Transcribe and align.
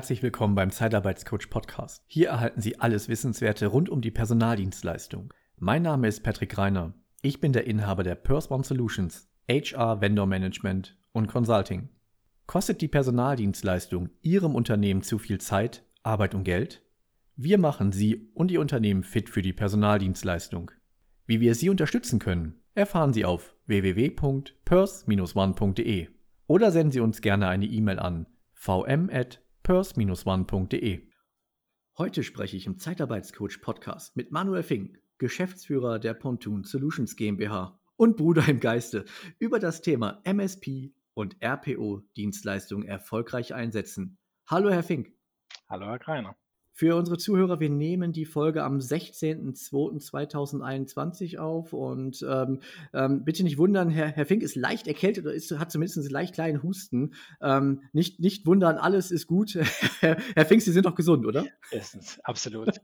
Herzlich 0.00 0.22
willkommen 0.22 0.54
beim 0.54 0.70
Zeitarbeitscoach 0.70 1.50
Podcast. 1.50 2.02
Hier 2.06 2.30
erhalten 2.30 2.62
Sie 2.62 2.80
alles 2.80 3.10
Wissenswerte 3.10 3.66
rund 3.66 3.90
um 3.90 4.00
die 4.00 4.10
Personaldienstleistung. 4.10 5.34
Mein 5.58 5.82
Name 5.82 6.08
ist 6.08 6.22
Patrick 6.22 6.56
Reiner. 6.56 6.94
Ich 7.20 7.38
bin 7.38 7.52
der 7.52 7.66
Inhaber 7.66 8.02
der 8.02 8.14
Purse 8.14 8.48
One 8.48 8.64
Solutions, 8.64 9.28
HR 9.46 10.00
Vendor 10.00 10.24
Management 10.24 10.96
und 11.12 11.26
Consulting. 11.26 11.90
Kostet 12.46 12.80
die 12.80 12.88
Personaldienstleistung 12.88 14.08
Ihrem 14.22 14.54
Unternehmen 14.54 15.02
zu 15.02 15.18
viel 15.18 15.38
Zeit, 15.38 15.84
Arbeit 16.02 16.34
und 16.34 16.44
Geld? 16.44 16.80
Wir 17.36 17.58
machen 17.58 17.92
Sie 17.92 18.30
und 18.32 18.50
Ihr 18.50 18.62
Unternehmen 18.62 19.02
fit 19.02 19.28
für 19.28 19.42
die 19.42 19.52
Personaldienstleistung. 19.52 20.70
Wie 21.26 21.42
wir 21.42 21.54
Sie 21.54 21.68
unterstützen 21.68 22.18
können, 22.18 22.62
erfahren 22.74 23.12
Sie 23.12 23.26
auf 23.26 23.54
www.purse-one.de 23.66 26.08
oder 26.46 26.72
senden 26.72 26.92
Sie 26.92 27.00
uns 27.00 27.20
gerne 27.20 27.48
eine 27.48 27.66
E-Mail 27.66 27.98
an 27.98 28.24
vm@ 28.58 29.36
purse-one.de. 29.62 31.08
Heute 31.98 32.22
spreche 32.22 32.56
ich 32.56 32.66
im 32.66 32.78
Zeitarbeitscoach 32.78 33.60
Podcast 33.60 34.16
mit 34.16 34.32
Manuel 34.32 34.62
Fink, 34.62 34.98
Geschäftsführer 35.18 35.98
der 35.98 36.14
Pontoon 36.14 36.64
Solutions 36.64 37.16
GmbH 37.16 37.78
und 37.96 38.16
Bruder 38.16 38.48
im 38.48 38.60
Geiste, 38.60 39.04
über 39.38 39.58
das 39.58 39.82
Thema 39.82 40.22
MSP 40.24 40.94
und 41.12 41.36
RPO 41.44 42.00
Dienstleistungen 42.16 42.86
erfolgreich 42.86 43.52
einsetzen. 43.52 44.18
Hallo, 44.48 44.70
Herr 44.70 44.82
Fink. 44.82 45.12
Hallo, 45.68 45.86
Herr 45.86 45.98
Kreiner. 45.98 46.39
Für 46.80 46.96
unsere 46.96 47.18
Zuhörer, 47.18 47.60
wir 47.60 47.68
nehmen 47.68 48.14
die 48.14 48.24
Folge 48.24 48.64
am 48.64 48.78
16.02.2021 48.78 51.36
auf 51.36 51.74
und 51.74 52.24
ähm, 52.26 52.60
ähm, 52.94 53.22
bitte 53.22 53.42
nicht 53.42 53.58
wundern, 53.58 53.90
Herr, 53.90 54.06
Herr 54.06 54.24
Fink 54.24 54.42
ist 54.42 54.56
leicht 54.56 54.88
erkältet 54.88 55.26
oder 55.26 55.34
ist, 55.34 55.50
hat 55.58 55.70
zumindest 55.70 55.98
einen 55.98 56.08
leicht 56.08 56.32
kleinen 56.32 56.62
Husten. 56.62 57.12
Ähm, 57.42 57.82
nicht, 57.92 58.18
nicht 58.18 58.46
wundern, 58.46 58.78
alles 58.78 59.10
ist 59.10 59.26
gut. 59.26 59.56
Herr, 60.00 60.46
Fink, 60.46 60.62
Sie 60.62 60.72
sind 60.72 60.86
doch 60.86 60.94
gesund, 60.94 61.26
oder? 61.26 61.44
Erstens, 61.70 62.18
absolut. 62.24 62.80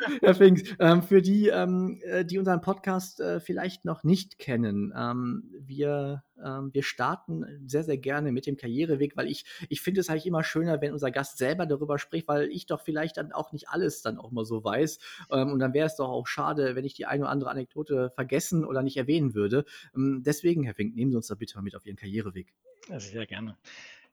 Herr 0.22 0.34
Fink, 0.34 0.76
ähm, 0.78 1.02
für 1.02 1.22
die, 1.22 1.48
ähm, 1.48 2.00
äh, 2.04 2.24
die 2.24 2.38
unseren 2.38 2.60
Podcast 2.60 3.20
äh, 3.20 3.40
vielleicht 3.40 3.84
noch 3.84 4.04
nicht 4.04 4.38
kennen, 4.38 4.92
ähm, 4.96 5.50
wir 5.58 6.22
ähm, 6.44 6.70
wir 6.72 6.82
starten 6.82 7.44
sehr, 7.66 7.84
sehr 7.84 7.98
gerne 7.98 8.32
mit 8.32 8.46
dem 8.46 8.56
Karriereweg, 8.56 9.16
weil 9.16 9.28
ich, 9.28 9.44
ich 9.68 9.80
finde 9.80 10.00
es 10.00 10.08
eigentlich 10.08 10.26
immer 10.26 10.44
schöner, 10.44 10.80
wenn 10.80 10.92
unser 10.92 11.10
Gast 11.10 11.38
selber 11.38 11.66
darüber 11.66 11.98
spricht, 11.98 12.28
weil 12.28 12.50
ich 12.50 12.66
doch 12.66 12.80
vielleicht 12.80 13.16
dann 13.16 13.32
auch 13.32 13.52
nicht 13.52 13.68
alles 13.68 14.02
dann 14.02 14.18
auch 14.18 14.30
mal 14.30 14.44
so 14.44 14.64
weiß. 14.64 14.98
Ähm, 15.30 15.52
und 15.52 15.58
dann 15.58 15.74
wäre 15.74 15.86
es 15.86 15.96
doch 15.96 16.08
auch 16.08 16.26
schade, 16.26 16.74
wenn 16.74 16.84
ich 16.84 16.94
die 16.94 17.06
eine 17.06 17.22
oder 17.24 17.30
andere 17.30 17.50
Anekdote 17.50 18.10
vergessen 18.10 18.64
oder 18.64 18.82
nicht 18.82 18.96
erwähnen 18.96 19.34
würde. 19.34 19.64
Ähm, 19.94 20.22
deswegen, 20.24 20.64
Herr 20.64 20.74
Fink, 20.74 20.94
nehmen 20.94 21.10
Sie 21.10 21.16
uns 21.16 21.28
da 21.28 21.34
bitte 21.34 21.56
mal 21.56 21.62
mit 21.62 21.76
auf 21.76 21.86
Ihren 21.86 21.96
Karriereweg. 21.96 22.52
Sehr 22.96 23.26
gerne. 23.26 23.56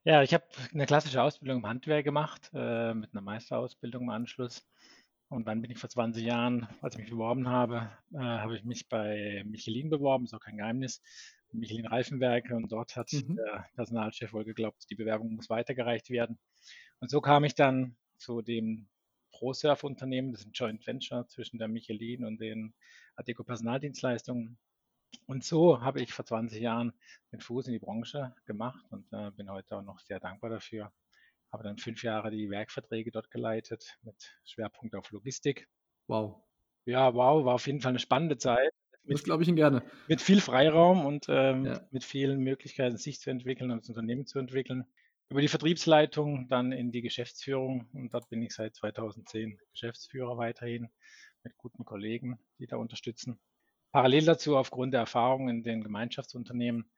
Ja, 0.06 0.24
ich 0.24 0.34
habe 0.34 0.46
eine 0.74 0.86
klassische 0.86 1.22
Ausbildung 1.22 1.60
im 1.60 1.68
Handwerk 1.68 2.06
gemacht, 2.06 2.50
äh, 2.54 2.94
mit 2.94 3.12
einer 3.12 3.22
Meisterausbildung 3.22 4.04
im 4.04 4.10
Anschluss. 4.10 4.66
Und 5.30 5.48
dann 5.48 5.62
bin 5.62 5.70
ich 5.70 5.78
vor 5.78 5.90
20 5.90 6.24
Jahren, 6.24 6.68
als 6.82 6.96
ich 6.96 7.02
mich 7.02 7.12
beworben 7.12 7.48
habe, 7.48 7.92
äh, 8.14 8.18
habe 8.18 8.58
ich 8.58 8.64
mich 8.64 8.90
bei 8.90 9.44
Michelin 9.46 9.90
beworben, 9.90 10.26
ist 10.26 10.34
auch 10.34 10.40
kein 10.40 10.58
Geheimnis. 10.58 11.02
Michelin 11.52 11.86
Reifenwerke 11.86 12.56
und 12.56 12.72
dort 12.72 12.96
hat 12.96 13.12
mhm. 13.14 13.36
der 13.36 13.68
Personalchef 13.76 14.34
wohl 14.34 14.44
geglaubt, 14.44 14.86
die 14.90 14.96
Bewerbung 14.96 15.36
muss 15.36 15.50
weitergereicht 15.50 16.10
werden. 16.10 16.38
Und 17.00 17.10
so 17.10 17.22
kam 17.22 17.44
ich 17.44 17.56
dann 17.56 17.96
zu 18.18 18.42
dem 18.42 18.88
ProSurf-Unternehmen, 19.32 20.32
das 20.32 20.42
ist 20.42 20.48
ein 20.48 20.54
Joint 20.54 20.86
Venture 20.86 21.28
zwischen 21.28 21.58
der 21.60 21.68
Michelin 21.68 22.26
und 22.26 22.40
den 22.40 22.74
Adeco 23.16 23.44
Personaldienstleistungen. 23.44 24.58
Und 25.26 25.44
so 25.44 25.82
habe 25.82 26.02
ich 26.02 26.14
vor 26.14 26.26
20 26.26 26.62
Jahren 26.62 26.94
den 27.32 27.40
Fuß 27.40 27.68
in 27.68 27.74
die 27.74 27.80
Branche 27.80 28.36
gemacht 28.46 28.86
und 28.92 29.12
äh, 29.12 29.32
bin 29.32 29.50
heute 29.50 29.78
auch 29.78 29.82
noch 29.82 30.00
sehr 30.00 30.20
dankbar 30.20 30.50
dafür. 30.50 30.92
Habe 31.52 31.64
dann 31.64 31.78
fünf 31.78 32.04
Jahre 32.04 32.32
die 32.32 32.50
Werkverträge 32.50 33.12
dort 33.12 33.32
geleitet 33.32 33.98
mit 34.04 34.16
Schwerpunkt 34.44 34.96
auf 34.96 35.12
Logistik. 35.12 35.68
Wow. 36.08 36.44
Ja, 36.86 37.14
wow, 37.14 37.46
war 37.46 37.56
auf 37.56 37.68
jeden 37.68 37.82
Fall 37.82 37.92
eine 37.92 38.00
spannende 38.00 38.38
Zeit. 38.38 38.72
Das 39.06 39.24
glaube 39.24 39.44
ich 39.44 39.50
Ihnen 39.50 39.56
gerne. 39.56 39.84
Mit 40.08 40.22
viel 40.22 40.40
Freiraum 40.40 41.06
und 41.06 41.26
ähm, 41.30 41.66
ja. 41.66 41.82
mit 41.92 42.04
vielen 42.04 42.42
Möglichkeiten, 42.42 42.98
sich 42.98 43.20
zu 43.20 43.32
entwickeln 43.32 43.72
und 43.72 43.82
das 43.82 43.90
Unternehmen 43.90 44.28
zu 44.28 44.38
entwickeln. 44.38 44.86
Über 45.30 45.42
die 45.42 45.48
Vertriebsleitung 45.48 46.48
dann 46.48 46.72
in 46.72 46.92
die 46.92 47.02
Geschäftsführung 47.02 47.88
und 47.94 48.14
dort 48.14 48.30
bin 48.30 48.42
ich 48.42 48.54
seit 48.54 48.76
2010 48.76 49.60
Geschäftsführer 49.72 50.38
weiterhin 50.38 50.90
mit 51.44 51.58
guten 51.58 51.86
Kollegen, 51.86 52.40
die 52.60 52.68
da 52.68 52.78
unterstützen. 52.78 53.40
Parallel 53.92 54.26
dazu, 54.26 54.58
aufgrund 54.58 54.94
der 54.94 55.02
Erfahrung 55.02 55.50
in 55.50 55.64
den 55.64 55.84
Gemeinschaftsunternehmen, 55.84 56.90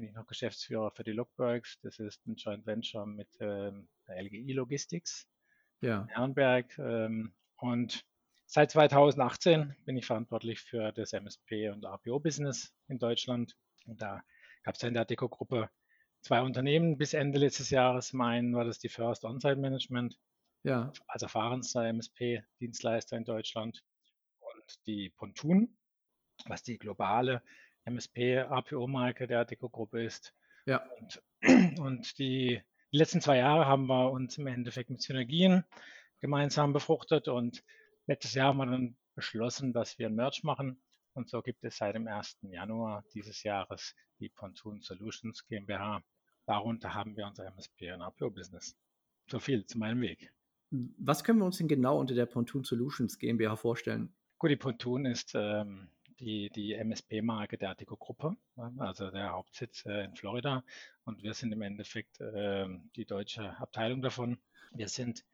bin 0.00 0.08
ich 0.08 0.14
noch 0.14 0.26
Geschäftsführer 0.26 0.90
für 0.92 1.04
die 1.04 1.12
Lockworks. 1.12 1.78
Das 1.82 1.98
ist 1.98 2.26
ein 2.26 2.36
Joint 2.36 2.64
Venture 2.64 3.04
mit 3.04 3.28
ähm, 3.38 3.86
der 4.08 4.22
LGI 4.22 4.54
Logistics 4.54 5.28
ja. 5.82 6.00
in 6.00 6.08
Herrenberg. 6.08 6.78
Ähm, 6.78 7.34
und 7.56 8.02
Seit 8.46 8.70
2018 8.72 9.76
bin 9.84 9.98
ich 9.98 10.06
verantwortlich 10.06 10.60
für 10.60 10.90
das 10.90 11.12
MSP 11.12 11.68
und 11.68 11.84
APO-Business 11.84 12.74
in 12.88 12.98
Deutschland. 12.98 13.56
Und 13.86 14.00
da 14.00 14.24
gab 14.64 14.74
es 14.74 14.82
in 14.82 14.94
der 14.94 15.04
Deco-Gruppe 15.04 15.70
zwei 16.22 16.40
Unternehmen 16.40 16.96
bis 16.96 17.12
Ende 17.12 17.38
letztes 17.38 17.68
Jahres. 17.68 18.14
Mein 18.14 18.54
war 18.54 18.64
das 18.64 18.78
die 18.78 18.88
First 18.88 19.24
On-Site 19.24 19.54
Management, 19.54 20.18
ja. 20.64 20.92
als 21.06 21.22
erfahrenster 21.22 21.84
MSP-Dienstleister 21.92 23.18
in 23.18 23.24
Deutschland. 23.24 23.84
Und 24.40 24.86
die 24.86 25.10
Pontoon, 25.10 25.76
was 26.46 26.64
die 26.64 26.78
globale 26.78 27.42
MSP-APO-Marke 27.84 29.26
der 29.26 29.44
Deco-Gruppe 29.44 30.02
ist. 30.04 30.34
Ja. 30.66 30.84
Und, 31.00 31.22
und 31.80 32.18
die, 32.18 32.60
die 32.92 32.96
letzten 32.96 33.20
zwei 33.20 33.38
Jahre 33.38 33.66
haben 33.66 33.86
wir 33.86 34.10
uns 34.10 34.38
im 34.38 34.46
Endeffekt 34.46 34.90
mit 34.90 35.02
Synergien 35.02 35.64
gemeinsam 36.20 36.72
befruchtet 36.72 37.28
und 37.28 37.62
Letztes 38.10 38.34
Jahr 38.34 38.48
haben 38.48 38.58
wir 38.58 38.66
dann 38.66 38.96
beschlossen, 39.14 39.72
dass 39.72 39.96
wir 40.00 40.08
ein 40.08 40.16
Merch 40.16 40.42
machen. 40.42 40.82
Und 41.12 41.28
so 41.28 41.42
gibt 41.42 41.62
es 41.62 41.76
seit 41.76 41.94
dem 41.94 42.08
1. 42.08 42.38
Januar 42.42 43.04
dieses 43.14 43.44
Jahres 43.44 43.94
die 44.18 44.28
Pontoon 44.28 44.80
Solutions 44.80 45.46
GmbH. 45.46 46.02
Darunter 46.44 46.92
haben 46.92 47.16
wir 47.16 47.24
unser 47.24 47.46
MSP 47.46 47.92
und 47.92 48.02
APO-Business. 48.02 48.76
So 49.28 49.38
viel 49.38 49.64
zu 49.64 49.78
meinem 49.78 50.00
Weg. 50.00 50.32
Was 50.70 51.22
können 51.22 51.38
wir 51.38 51.44
uns 51.44 51.58
denn 51.58 51.68
genau 51.68 52.00
unter 52.00 52.16
der 52.16 52.26
Pontoon 52.26 52.64
Solutions 52.64 53.16
GmbH 53.16 53.54
vorstellen? 53.54 54.12
Gut, 54.38 54.50
die 54.50 54.56
Pontoon 54.56 55.06
ist 55.06 55.32
ähm, 55.36 55.88
die, 56.20 56.50
die 56.50 56.74
MSP-Marke 56.74 57.58
der 57.58 57.70
Artico-Gruppe, 57.70 58.36
also 58.78 59.10
der 59.10 59.32
Hauptsitz 59.32 59.84
äh, 59.86 60.04
in 60.04 60.14
Florida. 60.14 60.62
Und 61.04 61.22
wir 61.22 61.34
sind 61.34 61.52
im 61.52 61.62
Endeffekt 61.62 62.20
äh, 62.20 62.68
die 62.96 63.06
deutsche 63.06 63.58
Abteilung 63.58 64.02
davon. 64.02 64.38
Wir 64.72 64.88
sind 64.88 65.24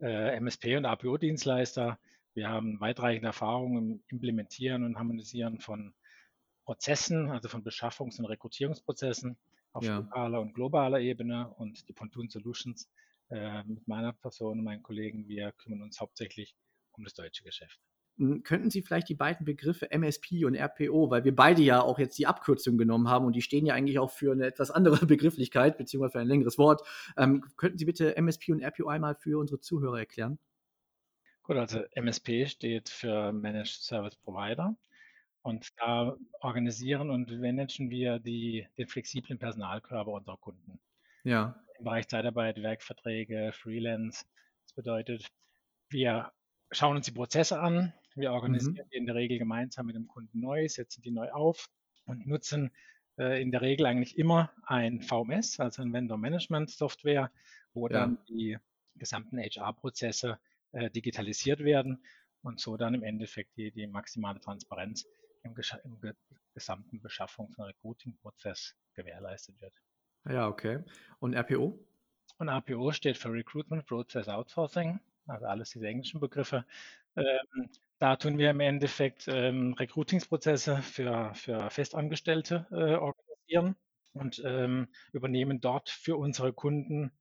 äh, 0.00 0.38
MSP- 0.38 0.76
und 0.76 0.84
APO-Dienstleister 0.84 1.98
wir 2.34 2.48
haben 2.48 2.80
weitreichende 2.80 3.28
Erfahrungen 3.28 3.78
im 3.78 4.04
Implementieren 4.08 4.84
und 4.84 4.98
Harmonisieren 4.98 5.60
von 5.60 5.94
Prozessen, 6.64 7.30
also 7.30 7.48
von 7.48 7.62
Beschaffungs- 7.62 8.18
und 8.18 8.26
Rekrutierungsprozessen 8.26 9.36
auf 9.72 9.84
ja. 9.84 9.98
lokaler 9.98 10.40
und 10.40 10.52
globaler 10.52 11.00
Ebene 11.00 11.48
und 11.54 11.88
die 11.88 11.92
Pontoon 11.92 12.28
Solutions 12.28 12.90
äh, 13.30 13.62
mit 13.64 13.86
meiner 13.86 14.12
Person 14.12 14.58
und 14.58 14.64
meinen 14.64 14.82
Kollegen, 14.82 15.28
wir 15.28 15.52
kümmern 15.52 15.82
uns 15.82 16.00
hauptsächlich 16.00 16.56
um 16.92 17.04
das 17.04 17.14
deutsche 17.14 17.44
Geschäft. 17.44 17.80
Könnten 18.16 18.70
Sie 18.70 18.82
vielleicht 18.82 19.08
die 19.08 19.14
beiden 19.14 19.44
Begriffe 19.44 19.90
MSP 19.90 20.44
und 20.44 20.54
RPO, 20.54 21.10
weil 21.10 21.24
wir 21.24 21.34
beide 21.34 21.62
ja 21.62 21.80
auch 21.80 21.98
jetzt 21.98 22.16
die 22.16 22.28
Abkürzung 22.28 22.78
genommen 22.78 23.08
haben 23.08 23.26
und 23.26 23.34
die 23.34 23.42
stehen 23.42 23.66
ja 23.66 23.74
eigentlich 23.74 23.98
auch 23.98 24.10
für 24.10 24.32
eine 24.32 24.46
etwas 24.46 24.70
andere 24.70 25.04
Begrifflichkeit, 25.06 25.76
beziehungsweise 25.78 26.12
für 26.12 26.20
ein 26.20 26.28
längeres 26.28 26.56
Wort. 26.56 26.86
Ähm, 27.16 27.44
könnten 27.56 27.78
Sie 27.78 27.84
bitte 27.84 28.16
MSP 28.16 28.52
und 28.52 28.62
RPO 28.62 28.86
einmal 28.86 29.16
für 29.16 29.38
unsere 29.38 29.60
Zuhörer 29.60 29.98
erklären? 29.98 30.38
Gut, 31.42 31.56
also 31.56 31.80
MSP 31.94 32.46
steht 32.46 32.88
für 32.88 33.32
Managed 33.32 33.82
Service 33.82 34.16
Provider. 34.16 34.76
Und 35.42 35.68
da 35.76 36.16
organisieren 36.40 37.10
und 37.10 37.30
managen 37.38 37.90
wir 37.90 38.18
die, 38.18 38.66
den 38.78 38.86
flexiblen 38.88 39.38
Personalkörper 39.38 40.10
unserer 40.10 40.38
Kunden. 40.38 40.80
Ja. 41.22 41.62
Im 41.78 41.84
Bereich 41.84 42.08
Zeitarbeit, 42.08 42.62
Werkverträge, 42.62 43.52
Freelance. 43.52 44.24
Das 44.62 44.72
bedeutet, 44.72 45.26
wir 45.90 46.32
schauen 46.70 46.96
uns 46.96 47.04
die 47.04 47.12
Prozesse 47.12 47.60
an, 47.60 47.92
wir 48.14 48.32
organisieren 48.32 48.86
mhm. 48.86 48.90
die 48.90 48.96
in 48.96 49.06
der 49.06 49.14
Regel 49.14 49.38
gemeinsam 49.38 49.86
mit 49.86 49.96
dem 49.96 50.06
Kunden 50.06 50.40
neu, 50.40 50.68
setzen 50.68 51.02
die 51.02 51.10
neu 51.10 51.30
auf 51.30 51.68
und 52.06 52.26
nutzen 52.26 52.70
äh, 53.18 53.40
in 53.40 53.50
der 53.50 53.60
Regel 53.60 53.86
eigentlich 53.86 54.18
immer 54.18 54.52
ein 54.64 55.02
VMS, 55.02 55.60
also 55.60 55.82
ein 55.82 55.92
Vendor 55.92 56.18
Management 56.18 56.70
Software, 56.70 57.30
wo 57.72 57.88
ja. 57.88 57.92
dann 57.92 58.18
die 58.28 58.58
gesamten 58.96 59.38
HR-Prozesse 59.38 60.38
äh, 60.72 60.90
digitalisiert 60.90 61.60
werden 61.60 62.04
und 62.42 62.60
so 62.60 62.76
dann 62.76 62.94
im 62.94 63.02
Endeffekt 63.02 63.56
die, 63.56 63.70
die 63.72 63.86
maximale 63.86 64.40
Transparenz 64.40 65.06
im, 65.42 65.54
im 65.84 66.14
gesamten 66.52 67.00
Beschaffungs- 67.00 67.56
und 67.56 67.64
Recruiting-Prozess 67.64 68.74
gewährleistet 68.94 69.60
wird. 69.60 69.74
Ja, 70.28 70.48
okay. 70.48 70.82
Und 71.18 71.34
RPO? 71.34 71.78
Und 72.38 72.48
RPO 72.48 72.92
steht 72.92 73.16
für 73.16 73.32
Recruitment 73.32 73.86
Process 73.86 74.28
Outsourcing, 74.28 75.00
also 75.26 75.46
alles 75.46 75.70
diese 75.70 75.86
englischen 75.86 76.20
Begriffe. 76.20 76.64
Ähm, 77.16 77.68
da 77.98 78.16
tun 78.16 78.38
wir 78.38 78.50
im 78.50 78.60
Endeffekt 78.60 79.28
ähm, 79.28 79.74
Recruitingsprozesse 79.74 80.82
für, 80.82 81.32
für 81.34 81.70
Festangestellte 81.70 82.66
äh, 82.70 82.94
organisieren 82.94 83.76
und 84.12 84.42
ähm, 84.44 84.88
übernehmen 85.12 85.60
dort 85.60 85.90
für 85.90 86.16
unsere 86.16 86.52
Kunden 86.52 87.12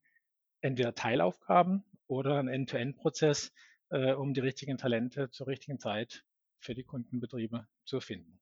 entweder 0.61 0.95
Teilaufgaben 0.95 1.83
oder 2.07 2.39
ein 2.39 2.47
End-to-End-Prozess, 2.47 3.53
äh, 3.89 4.13
um 4.13 4.33
die 4.33 4.41
richtigen 4.41 4.77
Talente 4.77 5.29
zur 5.29 5.47
richtigen 5.47 5.79
Zeit 5.79 6.23
für 6.59 6.73
die 6.73 6.83
Kundenbetriebe 6.83 7.67
zu 7.85 7.99
finden. 7.99 8.39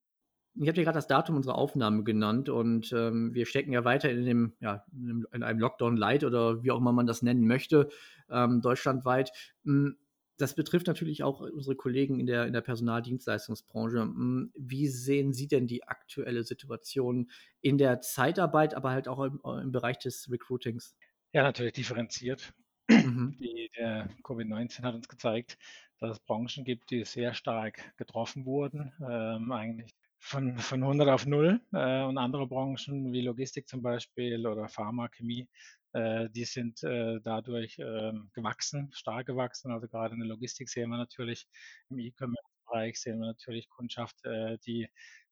Ich 0.55 0.67
habe 0.67 0.73
dir 0.73 0.83
gerade 0.83 0.97
das 0.97 1.07
Datum 1.07 1.37
unserer 1.37 1.55
Aufnahme 1.55 2.03
genannt 2.03 2.49
und 2.49 2.91
ähm, 2.91 3.33
wir 3.33 3.45
stecken 3.45 3.71
ja 3.71 3.85
weiter 3.85 4.11
in, 4.11 4.25
dem, 4.25 4.53
ja, 4.59 4.85
in 4.91 5.43
einem 5.43 5.59
Lockdown 5.59 5.95
Light 5.95 6.25
oder 6.25 6.61
wie 6.61 6.71
auch 6.71 6.77
immer 6.77 6.91
man 6.91 7.07
das 7.07 7.21
nennen 7.21 7.47
möchte, 7.47 7.89
ähm, 8.29 8.61
deutschlandweit. 8.61 9.31
Hm, 9.63 9.95
das 10.41 10.55
betrifft 10.55 10.87
natürlich 10.87 11.23
auch 11.23 11.41
unsere 11.41 11.75
Kollegen 11.75 12.19
in 12.19 12.25
der, 12.25 12.45
in 12.45 12.53
der 12.53 12.61
Personaldienstleistungsbranche. 12.61 14.01
Hm, 14.01 14.51
wie 14.55 14.87
sehen 14.87 15.33
Sie 15.33 15.47
denn 15.47 15.67
die 15.67 15.87
aktuelle 15.87 16.43
Situation 16.43 17.29
in 17.61 17.77
der 17.77 18.01
Zeitarbeit, 18.01 18.73
aber 18.73 18.91
halt 18.91 19.07
auch 19.07 19.23
im, 19.23 19.39
im 19.43 19.71
Bereich 19.71 19.99
des 19.99 20.29
Recruitings? 20.31 20.95
Ja, 21.33 21.43
natürlich 21.43 21.73
differenziert. 21.73 22.53
Mhm. 22.89 23.37
Die, 23.39 23.69
der 23.77 24.09
Covid-19 24.23 24.83
hat 24.83 24.95
uns 24.95 25.07
gezeigt, 25.07 25.57
dass 25.99 26.17
es 26.17 26.19
Branchen 26.19 26.65
gibt, 26.65 26.91
die 26.91 27.05
sehr 27.05 27.33
stark 27.33 27.95
getroffen 27.97 28.45
wurden, 28.45 28.91
ähm, 29.07 29.51
eigentlich 29.51 29.93
von, 30.17 30.57
von 30.57 30.83
100 30.83 31.09
auf 31.09 31.25
0 31.25 31.61
äh, 31.73 32.03
und 32.03 32.17
andere 32.17 32.47
Branchen 32.47 33.11
wie 33.11 33.21
Logistik 33.21 33.67
zum 33.67 33.81
Beispiel 33.81 34.45
oder 34.45 34.67
Pharma, 34.67 35.07
Chemie, 35.07 35.47
äh, 35.93 36.29
die 36.29 36.45
sind 36.45 36.83
äh, 36.83 37.19
dadurch 37.23 37.77
ähm, 37.79 38.29
gewachsen, 38.33 38.91
stark 38.93 39.27
gewachsen. 39.27 39.71
Also 39.71 39.87
gerade 39.87 40.13
in 40.13 40.19
der 40.19 40.29
Logistik 40.29 40.69
sehen 40.69 40.89
wir 40.89 40.97
natürlich, 40.97 41.47
im 41.89 41.99
E-Commerce-Bereich 41.99 42.99
sehen 42.99 43.19
wir 43.19 43.27
natürlich 43.27 43.69
Kundschaft, 43.69 44.15
äh, 44.25 44.57
die 44.65 44.89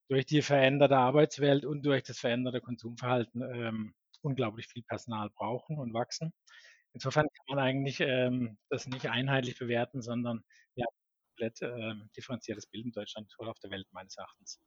durch 0.10 0.26
die 0.26 0.42
veränderte 0.42 0.98
Arbeitswelt 0.98 1.66
und 1.66 1.84
durch 1.86 2.04
das 2.04 2.20
veränderte 2.20 2.62
Konsumverhalten 2.62 3.42
ähm, 3.54 3.94
unglaublich 4.22 4.68
viel 4.68 4.84
Personal 4.84 5.30
brauchen 5.30 5.78
und 5.78 5.94
wachsen. 5.94 6.34
Insofern 6.94 7.28
kann 7.28 7.56
man 7.56 7.60
eigentlich 7.60 8.00
ähm, 8.02 8.58
das 8.70 8.88
nicht 8.88 9.08
einheitlich 9.08 9.58
bewerten, 9.60 10.02
sondern 10.02 10.44
ja, 10.76 10.86
komplett 11.30 11.62
ähm, 11.62 12.10
differenziertes 12.18 12.68
Bild 12.68 12.86
in 12.86 12.92
Deutschland 12.92 13.34
oder 13.38 13.52
auf 13.52 13.60
der 13.60 13.72
Welt 13.72 13.88
meines 13.92 14.18
Erachtens. 14.18 14.60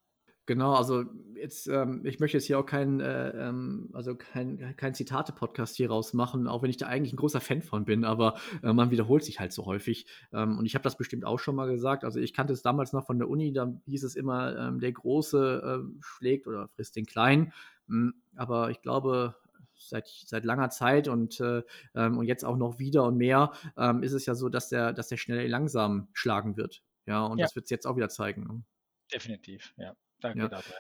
Genau, 0.53 0.75
also 0.75 1.07
jetzt, 1.35 1.67
ähm, 1.67 2.03
ich 2.05 2.21
möchte 2.21 2.37
jetzt 2.37 2.45
hier 2.45 2.59
auch 2.59 2.67
kein, 2.67 3.01
äh, 3.01 3.31
ähm, 3.31 3.89
also 3.95 4.15
kein, 4.15 4.77
kein 4.77 4.93
Zitate-Podcast 4.93 5.77
hier 5.77 5.89
rausmachen, 5.89 6.47
auch 6.47 6.63
wenn 6.63 6.69
ich 6.69 6.77
da 6.77 6.89
eigentlich 6.89 7.15
ein 7.15 7.17
großer 7.17 7.41
Fan 7.41 7.63
von 7.63 7.87
bin, 7.87 8.05
aber 8.05 8.35
äh, 8.63 8.75
man 8.75 8.91
wiederholt 8.91 9.25
sich 9.25 9.41
halt 9.41 9.55
so 9.55 9.65
häufig. 9.65 10.05
Ähm, 10.31 10.59
und 10.59 10.67
ich 10.67 10.75
habe 10.75 10.83
das 10.83 10.99
bestimmt 10.99 11.25
auch 11.25 11.39
schon 11.39 11.57
mal 11.57 11.71
gesagt. 11.71 12.05
Also 12.05 12.21
ich 12.21 12.35
kannte 12.35 12.53
es 12.53 12.61
damals 12.61 12.93
noch 12.93 13.07
von 13.07 13.19
der 13.19 13.31
Uni, 13.31 13.55
da 13.55 13.73
hieß 13.87 14.05
es 14.05 14.15
immer, 14.15 14.55
ähm, 14.59 14.79
der 14.79 14.93
Große 14.93 15.81
äh, 15.89 16.03
schlägt 16.03 16.47
oder 16.47 16.69
frisst 16.69 16.97
den 16.97 17.07
Kleinen. 17.07 17.55
Mhm, 17.87 18.13
aber 18.37 18.71
ich 18.71 18.83
glaube, 18.83 19.35
seit, 19.75 20.09
seit 20.09 20.45
langer 20.45 20.69
Zeit 20.69 21.09
und, 21.09 21.41
äh, 21.41 21.63
ähm, 21.95 22.19
und 22.19 22.27
jetzt 22.27 22.45
auch 22.45 22.59
noch 22.59 22.79
wieder 22.79 23.05
und 23.05 23.17
mehr 23.17 23.53
ähm, 23.79 24.03
ist 24.03 24.13
es 24.13 24.27
ja 24.27 24.35
so, 24.35 24.51
dass 24.51 24.69
der, 24.69 24.93
dass 24.93 25.09
der 25.09 25.17
schnell 25.17 25.49
langsam 25.49 26.09
schlagen 26.13 26.59
wird. 26.59 26.83
Ja, 27.07 27.25
und 27.25 27.39
ja. 27.39 27.47
das 27.47 27.57
wird 27.57 27.65
es 27.65 27.71
jetzt 27.71 27.87
auch 27.87 27.97
wieder 27.97 28.11
zeigen. 28.11 28.45
Ne? 28.45 28.63
Definitiv, 29.11 29.73
ja. 29.79 29.97
Danke 30.23 30.39
ja. 30.39 30.49
dafür. 30.49 30.77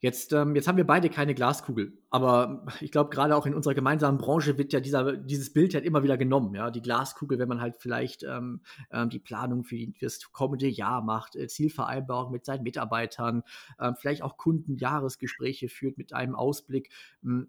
Jetzt, 0.00 0.32
ähm, 0.32 0.54
jetzt 0.54 0.68
haben 0.68 0.76
wir 0.76 0.86
beide 0.86 1.10
keine 1.10 1.34
Glaskugel, 1.34 1.98
aber 2.08 2.64
ich 2.80 2.92
glaube, 2.92 3.10
gerade 3.10 3.34
auch 3.34 3.46
in 3.46 3.54
unserer 3.54 3.74
gemeinsamen 3.74 4.16
Branche 4.16 4.56
wird 4.56 4.72
ja 4.72 4.78
dieser, 4.78 5.16
dieses 5.16 5.52
Bild 5.52 5.74
halt 5.74 5.84
immer 5.84 6.04
wieder 6.04 6.16
genommen. 6.16 6.54
Ja? 6.54 6.70
Die 6.70 6.82
Glaskugel, 6.82 7.40
wenn 7.40 7.48
man 7.48 7.60
halt 7.60 7.76
vielleicht 7.80 8.22
ähm, 8.22 8.60
ähm, 8.92 9.10
die 9.10 9.18
Planung 9.18 9.64
für, 9.64 9.74
die, 9.74 9.92
für 9.98 10.06
das 10.06 10.30
kommende 10.30 10.68
Jahr 10.68 11.02
macht, 11.02 11.34
äh, 11.34 11.48
Zielvereinbarung 11.48 12.30
mit 12.30 12.44
seinen 12.44 12.62
Mitarbeitern, 12.62 13.42
äh, 13.80 13.92
vielleicht 13.98 14.22
auch 14.22 14.36
Kundenjahresgespräche 14.36 15.68
führt 15.68 15.98
mit 15.98 16.12
einem 16.12 16.36
Ausblick. 16.36 16.90
Hm, 17.24 17.48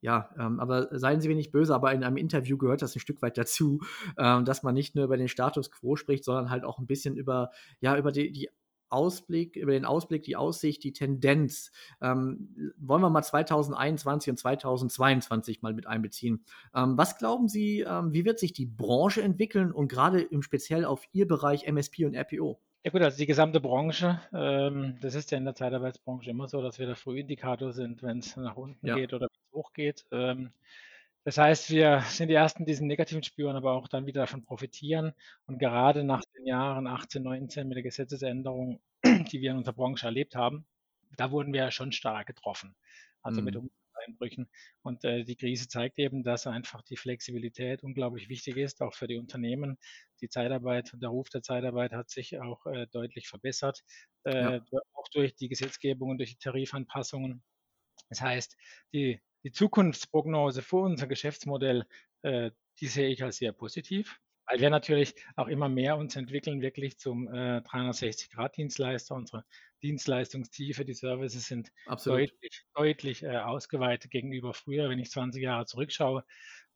ja, 0.00 0.30
ähm, 0.38 0.60
aber 0.60 0.98
seien 0.98 1.20
Sie 1.20 1.28
mir 1.28 1.36
nicht 1.36 1.52
böse, 1.52 1.74
aber 1.74 1.92
in 1.92 2.02
einem 2.02 2.16
Interview 2.16 2.56
gehört 2.56 2.80
das 2.80 2.96
ein 2.96 3.00
Stück 3.00 3.20
weit 3.20 3.36
dazu, 3.36 3.82
ähm, 4.16 4.46
dass 4.46 4.62
man 4.62 4.74
nicht 4.74 4.94
nur 4.94 5.04
über 5.04 5.18
den 5.18 5.28
Status 5.28 5.70
quo 5.70 5.94
spricht, 5.96 6.24
sondern 6.24 6.48
halt 6.48 6.64
auch 6.64 6.78
ein 6.78 6.86
bisschen 6.86 7.16
über, 7.16 7.50
ja, 7.80 7.98
über 7.98 8.12
die, 8.12 8.32
die 8.32 8.48
Ausblick, 8.92 9.56
über 9.56 9.72
den 9.72 9.84
Ausblick, 9.84 10.22
die 10.22 10.36
Aussicht, 10.36 10.84
die 10.84 10.92
Tendenz. 10.92 11.72
Ähm, 12.00 12.72
wollen 12.76 13.02
wir 13.02 13.10
mal 13.10 13.22
2021 13.22 14.30
und 14.30 14.36
2022 14.36 15.62
mal 15.62 15.74
mit 15.74 15.86
einbeziehen. 15.86 16.44
Ähm, 16.74 16.96
was 16.96 17.18
glauben 17.18 17.48
Sie, 17.48 17.80
ähm, 17.80 18.12
wie 18.12 18.24
wird 18.24 18.38
sich 18.38 18.52
die 18.52 18.66
Branche 18.66 19.22
entwickeln 19.22 19.72
und 19.72 19.88
gerade 19.88 20.20
im 20.20 20.42
Speziell 20.42 20.84
auf 20.84 21.06
Ihr 21.12 21.26
Bereich 21.26 21.66
MSP 21.66 22.04
und 22.04 22.14
RPO? 22.14 22.60
Ja 22.84 22.90
gut, 22.90 23.02
also 23.02 23.16
die 23.16 23.26
gesamte 23.26 23.60
Branche, 23.60 24.20
ähm, 24.32 24.98
das 25.00 25.14
ist 25.14 25.30
ja 25.30 25.38
in 25.38 25.44
der 25.44 25.54
Zeitarbeitsbranche 25.54 26.30
immer 26.30 26.48
so, 26.48 26.60
dass 26.60 26.80
wir 26.80 26.86
der 26.86 26.96
Frühindikator 26.96 27.72
sind, 27.72 28.02
wenn 28.02 28.18
es 28.18 28.36
nach 28.36 28.56
unten 28.56 28.84
ja. 28.84 28.96
geht 28.96 29.12
oder 29.12 29.26
wenn 29.26 29.38
es 29.48 29.52
hochgeht. 29.52 30.04
Ähm, 30.10 30.50
das 31.24 31.38
heißt, 31.38 31.70
wir 31.70 32.00
sind 32.08 32.28
die 32.28 32.34
Ersten, 32.34 32.64
die 32.64 32.72
diesen 32.72 32.88
negativen 32.88 33.22
spüren, 33.22 33.54
aber 33.54 33.74
auch 33.74 33.86
dann 33.86 34.06
wieder 34.06 34.22
davon 34.22 34.42
profitieren. 34.42 35.12
Und 35.46 35.58
gerade 35.60 36.02
nach 36.02 36.22
den 36.42 36.48
Jahren 36.48 36.86
18, 36.86 37.22
19 37.22 37.68
mit 37.68 37.76
der 37.76 37.82
Gesetzesänderung, 37.82 38.80
die 39.04 39.40
wir 39.40 39.52
in 39.52 39.58
unserer 39.58 39.74
Branche 39.74 40.06
erlebt 40.06 40.34
haben, 40.34 40.66
da 41.16 41.30
wurden 41.30 41.52
wir 41.52 41.60
ja 41.60 41.70
schon 41.70 41.92
stark 41.92 42.26
getroffen. 42.26 42.74
Also 43.22 43.40
mhm. 43.40 43.44
mit 43.44 43.56
Einbrüchen. 44.06 44.48
Und 44.82 45.04
äh, 45.04 45.24
die 45.24 45.36
Krise 45.36 45.68
zeigt 45.68 45.98
eben, 45.98 46.24
dass 46.24 46.48
einfach 46.48 46.82
die 46.82 46.96
Flexibilität 46.96 47.84
unglaublich 47.84 48.28
wichtig 48.28 48.56
ist, 48.56 48.82
auch 48.82 48.94
für 48.94 49.06
die 49.06 49.16
Unternehmen. 49.16 49.78
Die 50.20 50.28
Zeitarbeit 50.28 50.92
und 50.92 51.02
der 51.02 51.10
Ruf 51.10 51.28
der 51.28 51.42
Zeitarbeit 51.42 51.92
hat 51.92 52.10
sich 52.10 52.40
auch 52.40 52.66
äh, 52.66 52.88
deutlich 52.88 53.28
verbessert, 53.28 53.80
äh, 54.24 54.56
ja. 54.56 54.60
auch 54.94 55.08
durch 55.12 55.36
die 55.36 55.48
Gesetzgebung 55.48 56.10
und 56.10 56.18
durch 56.18 56.30
die 56.30 56.38
Tarifanpassungen. 56.38 57.44
Das 58.08 58.20
heißt, 58.20 58.56
die 58.92 59.20
die 59.44 59.52
Zukunftsprognose 59.52 60.62
für 60.62 60.76
unser 60.76 61.06
Geschäftsmodell, 61.06 61.84
äh, 62.22 62.50
die 62.80 62.86
sehe 62.86 63.08
ich 63.08 63.22
als 63.22 63.36
sehr 63.38 63.52
positiv, 63.52 64.20
weil 64.52 64.60
wir 64.60 64.70
natürlich 64.70 65.14
auch 65.36 65.48
immer 65.48 65.70
mehr 65.70 65.96
uns 65.96 66.14
entwickeln, 66.14 66.60
wirklich 66.60 66.98
zum 66.98 67.26
äh, 67.26 67.58
360-Grad-Dienstleister. 67.60 69.14
Unsere 69.14 69.46
Dienstleistungstiefe, 69.82 70.84
die 70.84 70.92
Services 70.92 71.46
sind 71.46 71.72
Absolut. 71.86 72.20
deutlich, 72.20 72.64
deutlich 72.74 73.22
äh, 73.22 73.38
ausgeweitet 73.38 74.10
gegenüber 74.10 74.52
früher, 74.52 74.90
wenn 74.90 74.98
ich 74.98 75.10
20 75.10 75.42
Jahre 75.42 75.64
zurückschaue, 75.64 76.24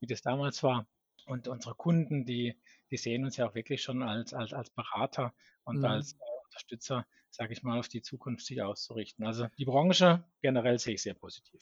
wie 0.01 0.07
das 0.07 0.23
damals 0.23 0.63
war. 0.63 0.89
Und 1.27 1.49
unsere 1.49 1.75
Kunden, 1.75 2.25
die, 2.25 2.59
die 2.91 2.97
sehen 2.97 3.25
uns 3.25 3.37
ja 3.37 3.47
auch 3.47 3.55
wirklich 3.55 3.83
schon 3.83 4.03
als, 4.03 4.33
als, 4.33 4.55
als 4.55 4.71
Berater 4.71 5.35
und 5.65 5.81
mhm. 5.81 5.85
als 5.85 6.15
äh, 6.15 6.17
Unterstützer, 6.47 7.07
sage 7.29 7.53
ich 7.53 7.63
mal, 7.63 7.79
auf 7.79 7.89
die 7.89 8.01
Zukunft 8.01 8.47
sich 8.47 8.63
auszurichten. 8.63 9.27
Also 9.27 9.49
die 9.59 9.67
Branche 9.67 10.25
generell 10.41 10.79
sehe 10.79 10.95
ich 10.95 11.03
sehr 11.03 11.15
positiv. 11.15 11.61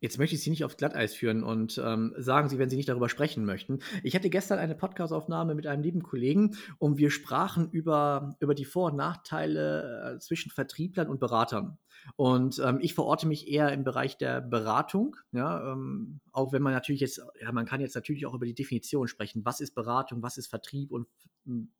Jetzt 0.00 0.18
möchte 0.18 0.34
ich 0.34 0.42
Sie 0.42 0.50
nicht 0.50 0.64
aufs 0.64 0.76
Glatteis 0.76 1.14
führen 1.14 1.42
und 1.42 1.80
ähm, 1.84 2.14
sagen 2.18 2.48
Sie, 2.48 2.58
wenn 2.58 2.70
Sie 2.70 2.76
nicht 2.76 2.88
darüber 2.88 3.08
sprechen 3.08 3.44
möchten. 3.44 3.80
Ich 4.02 4.14
hatte 4.14 4.30
gestern 4.30 4.58
eine 4.58 4.74
Podcastaufnahme 4.74 5.54
mit 5.54 5.66
einem 5.66 5.82
lieben 5.82 6.02
Kollegen 6.02 6.56
und 6.78 6.98
wir 6.98 7.10
sprachen 7.10 7.70
über, 7.70 8.36
über 8.40 8.54
die 8.54 8.64
Vor- 8.64 8.90
und 8.90 8.96
Nachteile 8.96 10.16
äh, 10.16 10.18
zwischen 10.18 10.50
Vertrieblern 10.50 11.08
und 11.08 11.20
Beratern. 11.20 11.78
Und 12.14 12.60
ähm, 12.64 12.78
ich 12.80 12.94
verorte 12.94 13.26
mich 13.26 13.48
eher 13.48 13.72
im 13.72 13.84
Bereich 13.84 14.16
der 14.16 14.40
Beratung, 14.40 15.16
ja, 15.32 15.72
ähm, 15.72 16.20
auch 16.32 16.52
wenn 16.52 16.62
man 16.62 16.72
natürlich 16.72 17.00
jetzt, 17.00 17.20
ja, 17.40 17.52
man 17.52 17.66
kann 17.66 17.80
jetzt 17.80 17.94
natürlich 17.94 18.26
auch 18.26 18.34
über 18.34 18.46
die 18.46 18.54
Definition 18.54 19.08
sprechen. 19.08 19.44
Was 19.44 19.60
ist 19.60 19.74
Beratung, 19.74 20.22
was 20.22 20.36
ist 20.36 20.46
Vertrieb 20.46 20.92
und 20.92 21.08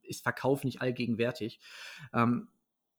ist 0.02 0.22
Verkauf 0.22 0.64
nicht 0.64 0.80
allgegenwärtig? 0.80 1.60
Ähm, 2.12 2.48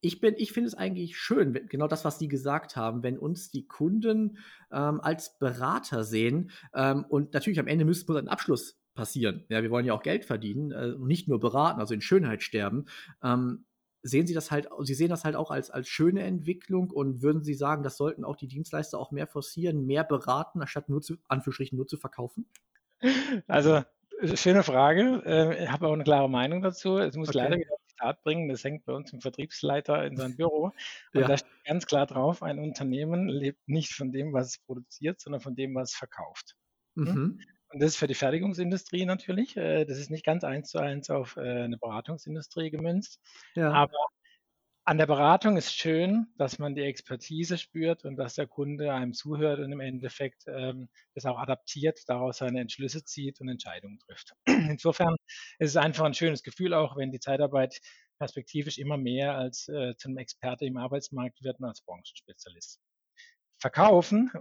ich 0.02 0.20
bin, 0.20 0.36
ich 0.38 0.52
finde 0.52 0.68
es 0.68 0.76
eigentlich 0.76 1.18
schön, 1.18 1.54
genau 1.70 1.88
das, 1.88 2.06
was 2.06 2.20
Sie 2.20 2.28
gesagt 2.28 2.76
haben, 2.76 3.04
wenn 3.04 3.18
uns 3.18 3.50
die 3.50 3.68
Kunden 3.68 4.38
ähm, 4.72 5.02
als 5.02 5.38
Berater 5.40 6.04
sehen 6.04 6.52
ähm, 6.74 7.06
und 7.10 7.34
natürlich 7.34 7.60
am 7.60 7.68
Ende 7.68 7.86
müsste 7.86 8.12
muss 8.12 8.22
ein 8.22 8.28
Abschluss 8.28 8.80
passieren. 8.94 9.46
Ja, 9.50 9.64
wir 9.64 9.72
wollen 9.72 9.86
ja 9.86 9.94
auch 9.94 10.04
Geld 10.04 10.26
verdienen 10.26 10.72
äh, 10.72 10.94
und 10.94 11.08
nicht 11.08 11.28
nur 11.28 11.40
beraten, 11.40 11.80
also 11.80 11.94
in 11.94 12.02
Schönheit 12.02 12.44
sterben. 12.44 12.86
Ähm, 13.24 13.66
sehen 14.04 14.28
Sie 14.28 14.34
das 14.34 14.52
halt, 14.52 14.68
Sie 14.80 14.94
sehen 14.94 15.10
das 15.10 15.24
halt 15.24 15.36
auch 15.36 15.52
als, 15.52 15.70
als 15.70 15.88
schöne 15.88 16.24
Entwicklung 16.24 16.92
und 16.92 17.22
würden 17.22 17.44
Sie 17.44 17.54
sagen, 17.54 17.84
das 17.84 17.98
sollten 17.98 18.24
auch 18.24 18.36
die 18.36 18.48
Dienstleister 18.48 19.00
auch 19.00 19.12
mehr 19.12 19.28
forcieren, 19.28 19.86
mehr 19.86 20.04
beraten, 20.04 20.62
anstatt 20.62 20.90
nur 20.90 21.02
zu, 21.02 21.16
Anführungsstrichen, 21.28 21.78
nur 21.78 21.88
zu 21.88 21.98
verkaufen? 21.98 22.48
Also, 23.48 23.84
schöne 24.34 24.64
Frage. 24.64 25.22
Äh, 25.26 25.64
ich 25.64 25.72
habe 25.72 25.88
auch 25.88 25.94
eine 25.94 26.04
klare 26.04 26.30
Meinung 26.30 26.62
dazu. 26.62 26.98
Es 26.98 27.16
muss 27.16 27.30
okay. 27.30 27.38
leider 27.38 27.58
wieder 27.58 27.77
Zitat 27.98 28.24
bringen, 28.24 28.50
das 28.50 28.64
hängt 28.64 28.86
bei 28.86 28.94
uns 28.94 29.12
im 29.14 29.22
Vertriebsleiter 29.22 30.06
in 30.06 30.16
seinem 30.16 30.36
Büro. 30.36 30.72
Und 31.14 31.22
ja. 31.22 31.28
da 31.28 31.38
steht 31.38 31.66
ganz 31.66 31.86
klar 31.86 32.06
drauf, 32.06 32.44
ein 32.44 32.60
Unternehmen 32.60 33.28
lebt 33.28 33.68
nicht 33.68 33.94
von 33.94 34.12
dem, 34.12 34.34
was 34.34 34.48
es 34.48 34.58
produziert, 34.60 35.20
sondern 35.20 35.42
von 35.42 35.56
dem, 35.56 35.76
was 35.76 35.92
es 35.92 35.98
verkauft. 35.98 36.56
Hm? 36.96 37.04
Mhm. 37.04 37.42
Und 37.70 37.82
das 37.82 37.92
ist 37.92 37.98
für 37.98 38.08
die 38.08 38.14
Fertigungsindustrie 38.14 39.06
natürlich. 39.06 39.58
Äh, 39.58 39.86
das 39.86 39.98
ist 39.98 40.10
nicht 40.10 40.26
ganz 40.26 40.44
eins 40.44 40.70
zu 40.70 40.80
eins 40.80 41.10
auf 41.10 41.36
äh, 41.36 41.64
eine 41.64 41.78
Beratungsindustrie 41.78 42.72
gemünzt. 42.72 43.20
Ja. 43.56 43.72
Aber 43.72 43.98
an 44.88 44.98
der 44.98 45.06
Beratung 45.08 45.58
ist 45.58 45.76
schön, 45.76 46.28
dass 46.38 46.60
man 46.60 46.74
die 46.74 46.84
Expertise 46.84 47.58
spürt 47.58 48.06
und 48.06 48.16
dass 48.16 48.36
der 48.36 48.48
Kunde 48.48 48.94
einem 48.94 49.14
zuhört 49.14 49.60
und 49.60 49.72
im 49.74 49.82
Endeffekt 49.82 50.46
ähm, 50.48 50.90
das 51.14 51.26
auch 51.26 51.38
adaptiert, 51.38 52.00
daraus 52.08 52.38
seine 52.38 52.62
Entschlüsse 52.62 53.04
zieht 53.04 53.42
und 53.42 53.50
Entscheidungen 53.50 54.00
trifft. 54.00 54.34
Insofern 54.48 55.16
ist 55.60 55.72
es 55.72 55.78
einfach 55.78 56.06
ein 56.06 56.14
schönes 56.14 56.42
Gefühl, 56.42 56.74
auch 56.74 56.96
wenn 56.96 57.12
die 57.12 57.20
Zeitarbeit 57.20 57.80
perspektivisch 58.18 58.78
immer 58.78 58.98
mehr 58.98 59.36
als 59.36 59.68
äh, 59.68 59.96
zum 59.98 60.18
Experte 60.18 60.66
im 60.66 60.78
Arbeitsmarkt 60.78 61.44
wird 61.44 61.60
und 61.60 61.66
als 61.66 61.82
Branchenspezialist. 61.82 62.80
Verkaufen 63.60 64.32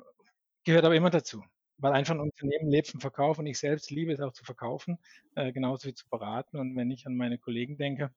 gehört 0.64 0.84
aber 0.84 0.94
immer 0.96 1.10
dazu. 1.10 1.42
weil 1.78 1.92
einfach 1.92 2.14
ein 2.14 2.20
Unternehmen 2.20 2.70
lebt 2.70 2.88
vom 2.88 3.00
Verkauf 3.00 3.38
und 3.38 3.46
ich 3.46 3.58
selbst 3.58 3.90
liebe 3.90 4.12
es 4.12 4.20
auch 4.20 4.32
zu 4.32 4.44
verkaufen, 4.44 4.98
äh, 5.34 5.52
genauso 5.52 5.88
wie 5.88 5.94
zu 5.94 6.08
beraten. 6.08 6.58
Und 6.58 6.76
wenn 6.76 6.90
ich 6.90 7.06
an 7.06 7.16
meine 7.16 7.38
Kollegen 7.38 7.76
denke, 7.78 8.12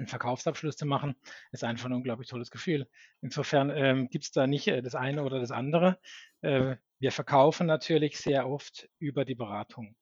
einen 0.00 0.08
Verkaufsabschluss 0.08 0.76
zu 0.76 0.86
machen, 0.86 1.14
ist 1.52 1.64
einfach 1.64 1.86
ein 1.86 1.92
unglaublich 1.92 2.28
tolles 2.28 2.50
Gefühl. 2.50 2.88
Insofern 3.20 3.70
ähm, 3.70 4.08
gibt 4.08 4.24
es 4.24 4.32
da 4.32 4.46
nicht 4.46 4.66
äh, 4.66 4.82
das 4.82 4.94
eine 4.94 5.22
oder 5.22 5.38
das 5.40 5.50
andere. 5.50 5.98
Äh, 6.40 6.76
wir 6.98 7.12
verkaufen 7.12 7.66
natürlich 7.66 8.18
sehr 8.18 8.48
oft 8.48 8.88
über 8.98 9.24
die 9.24 9.34
Beratung, 9.34 9.94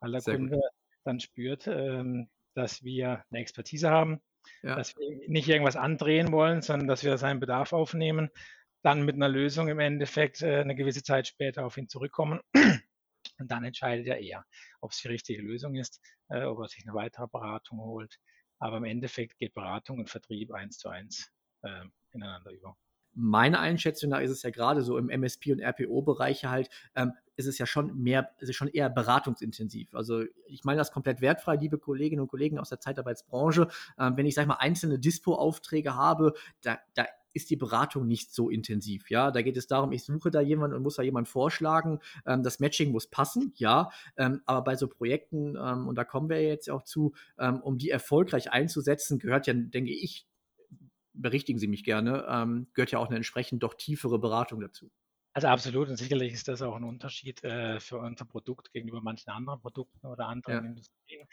weil 0.00 0.12
der 0.12 0.20
sehr 0.20 0.36
Kunde 0.36 0.56
gut. 0.56 0.64
dann 1.04 1.20
spürt, 1.20 1.66
ähm, 1.66 2.28
dass 2.54 2.82
wir 2.82 3.24
eine 3.30 3.40
Expertise 3.40 3.90
haben, 3.90 4.20
ja. 4.62 4.76
dass 4.76 4.94
wir 4.96 5.28
nicht 5.28 5.48
irgendwas 5.48 5.76
andrehen 5.76 6.32
wollen, 6.32 6.62
sondern 6.62 6.88
dass 6.88 7.02
wir 7.02 7.18
seinen 7.18 7.40
Bedarf 7.40 7.72
aufnehmen, 7.72 8.30
dann 8.82 9.04
mit 9.04 9.16
einer 9.16 9.28
Lösung 9.28 9.68
im 9.68 9.80
Endeffekt 9.80 10.42
äh, 10.42 10.60
eine 10.60 10.76
gewisse 10.76 11.02
Zeit 11.02 11.26
später 11.26 11.66
auf 11.66 11.76
ihn 11.76 11.88
zurückkommen. 11.88 12.40
Und 13.38 13.50
dann 13.50 13.64
entscheidet 13.64 14.06
er 14.06 14.18
eher, 14.18 14.46
ob 14.80 14.92
es 14.92 15.02
die 15.02 15.08
richtige 15.08 15.42
Lösung 15.42 15.74
ist, 15.74 16.00
äh, 16.28 16.44
ob 16.44 16.60
er 16.60 16.68
sich 16.68 16.86
eine 16.86 16.94
weitere 16.94 17.26
Beratung 17.26 17.80
holt. 17.80 18.18
Aber 18.58 18.78
im 18.78 18.84
Endeffekt 18.84 19.38
geht 19.38 19.54
Beratung 19.54 19.98
und 19.98 20.10
Vertrieb 20.10 20.52
eins 20.52 20.78
zu 20.78 20.88
eins 20.88 21.30
äh, 21.62 21.84
ineinander 22.12 22.50
über. 22.50 22.76
Meine 23.18 23.60
Einschätzung 23.60 24.10
nach 24.10 24.20
ist 24.20 24.30
es 24.30 24.42
ja 24.42 24.50
gerade 24.50 24.82
so 24.82 24.98
im 24.98 25.08
MSP 25.08 25.52
und 25.52 25.60
RPO-Bereich 25.60 26.44
halt, 26.44 26.68
ähm, 26.94 27.12
ist 27.36 27.46
es 27.46 27.56
ja 27.58 27.64
schon 27.64 27.96
mehr, 27.96 28.30
ist 28.38 28.50
es 28.50 28.56
schon 28.56 28.68
eher 28.68 28.90
beratungsintensiv. 28.90 29.94
Also 29.94 30.24
ich 30.46 30.64
meine 30.64 30.78
das 30.78 30.92
komplett 30.92 31.22
wertfrei, 31.22 31.56
liebe 31.56 31.78
Kolleginnen 31.78 32.20
und 32.20 32.28
Kollegen 32.28 32.58
aus 32.58 32.68
der 32.68 32.80
Zeitarbeitsbranche. 32.80 33.68
Ähm, 33.98 34.16
wenn 34.16 34.26
ich, 34.26 34.34
sag 34.34 34.42
ich 34.42 34.48
mal, 34.48 34.56
einzelne 34.56 34.98
Dispo-Aufträge 34.98 35.94
habe, 35.94 36.34
da, 36.62 36.78
da 36.94 37.06
ist 37.36 37.50
die 37.50 37.56
Beratung 37.56 38.08
nicht 38.08 38.34
so 38.34 38.50
intensiv. 38.50 39.10
Ja, 39.10 39.30
da 39.30 39.42
geht 39.42 39.56
es 39.56 39.66
darum, 39.66 39.92
ich 39.92 40.04
suche 40.04 40.30
da 40.30 40.40
jemanden 40.40 40.76
und 40.76 40.82
muss 40.82 40.96
da 40.96 41.02
jemanden 41.02 41.30
vorschlagen. 41.30 42.00
Ähm, 42.26 42.42
das 42.42 42.58
Matching 42.58 42.90
muss 42.90 43.06
passen, 43.06 43.52
ja. 43.56 43.90
Ähm, 44.16 44.40
aber 44.46 44.62
bei 44.64 44.76
so 44.76 44.88
Projekten, 44.88 45.56
ähm, 45.56 45.86
und 45.86 45.96
da 45.96 46.04
kommen 46.04 46.28
wir 46.28 46.42
jetzt 46.42 46.70
auch 46.70 46.82
zu, 46.82 47.14
ähm, 47.38 47.60
um 47.60 47.78
die 47.78 47.90
erfolgreich 47.90 48.50
einzusetzen, 48.50 49.18
gehört 49.18 49.46
ja, 49.46 49.54
denke 49.54 49.92
ich, 49.92 50.26
berichtigen 51.12 51.58
Sie 51.58 51.68
mich 51.68 51.84
gerne, 51.84 52.26
ähm, 52.28 52.66
gehört 52.74 52.90
ja 52.90 52.98
auch 52.98 53.06
eine 53.06 53.16
entsprechend 53.16 53.62
doch 53.62 53.74
tiefere 53.74 54.18
Beratung 54.18 54.60
dazu. 54.60 54.90
Also 55.32 55.48
absolut 55.48 55.90
und 55.90 55.96
sicherlich 55.96 56.32
ist 56.32 56.48
das 56.48 56.62
auch 56.62 56.74
ein 56.76 56.84
Unterschied 56.84 57.44
äh, 57.44 57.78
für 57.78 57.98
unser 57.98 58.24
Produkt 58.24 58.72
gegenüber 58.72 59.02
manchen 59.02 59.28
anderen 59.28 59.60
Produkten 59.60 60.06
oder 60.06 60.28
anderen 60.28 60.64
ja. 60.64 60.70
Industrien. 60.70 61.28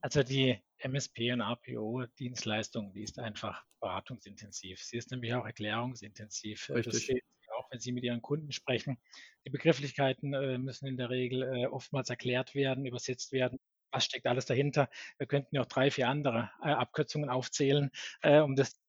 Also 0.00 0.22
die 0.22 0.58
MSP 0.78 1.32
und 1.32 1.42
APO-Dienstleistung, 1.42 2.92
die 2.92 3.02
ist 3.02 3.18
einfach 3.18 3.64
beratungsintensiv. 3.80 4.82
Sie 4.82 4.96
ist 4.96 5.10
nämlich 5.10 5.34
auch 5.34 5.44
erklärungsintensiv. 5.44 6.70
Richtig. 6.70 7.22
Auch, 7.56 7.70
wenn 7.70 7.80
Sie 7.80 7.92
mit 7.92 8.04
Ihren 8.04 8.22
Kunden 8.22 8.52
sprechen. 8.52 8.98
Die 9.44 9.50
Begrifflichkeiten 9.50 10.32
äh, 10.32 10.56
müssen 10.56 10.86
in 10.86 10.96
der 10.96 11.10
Regel 11.10 11.42
äh, 11.42 11.66
oftmals 11.66 12.08
erklärt 12.08 12.54
werden, 12.54 12.86
übersetzt 12.86 13.32
werden. 13.32 13.58
Was 13.90 14.04
steckt 14.04 14.26
alles 14.26 14.46
dahinter? 14.46 14.88
Wir 15.18 15.26
könnten 15.26 15.56
ja 15.56 15.62
auch 15.62 15.66
drei, 15.66 15.90
vier 15.90 16.08
andere 16.08 16.50
äh, 16.62 16.68
Abkürzungen 16.68 17.28
aufzählen, 17.28 17.90
äh, 18.22 18.38
um 18.38 18.54
das 18.54 18.80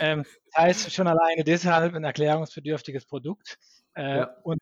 ähm, 0.00 0.24
das 0.52 0.62
heißt 0.62 0.92
schon 0.92 1.06
alleine 1.06 1.44
deshalb 1.44 1.94
ein 1.94 2.04
erklärungsbedürftiges 2.04 3.06
Produkt. 3.06 3.58
Äh, 3.94 4.18
ja. 4.18 4.24
Und 4.42 4.60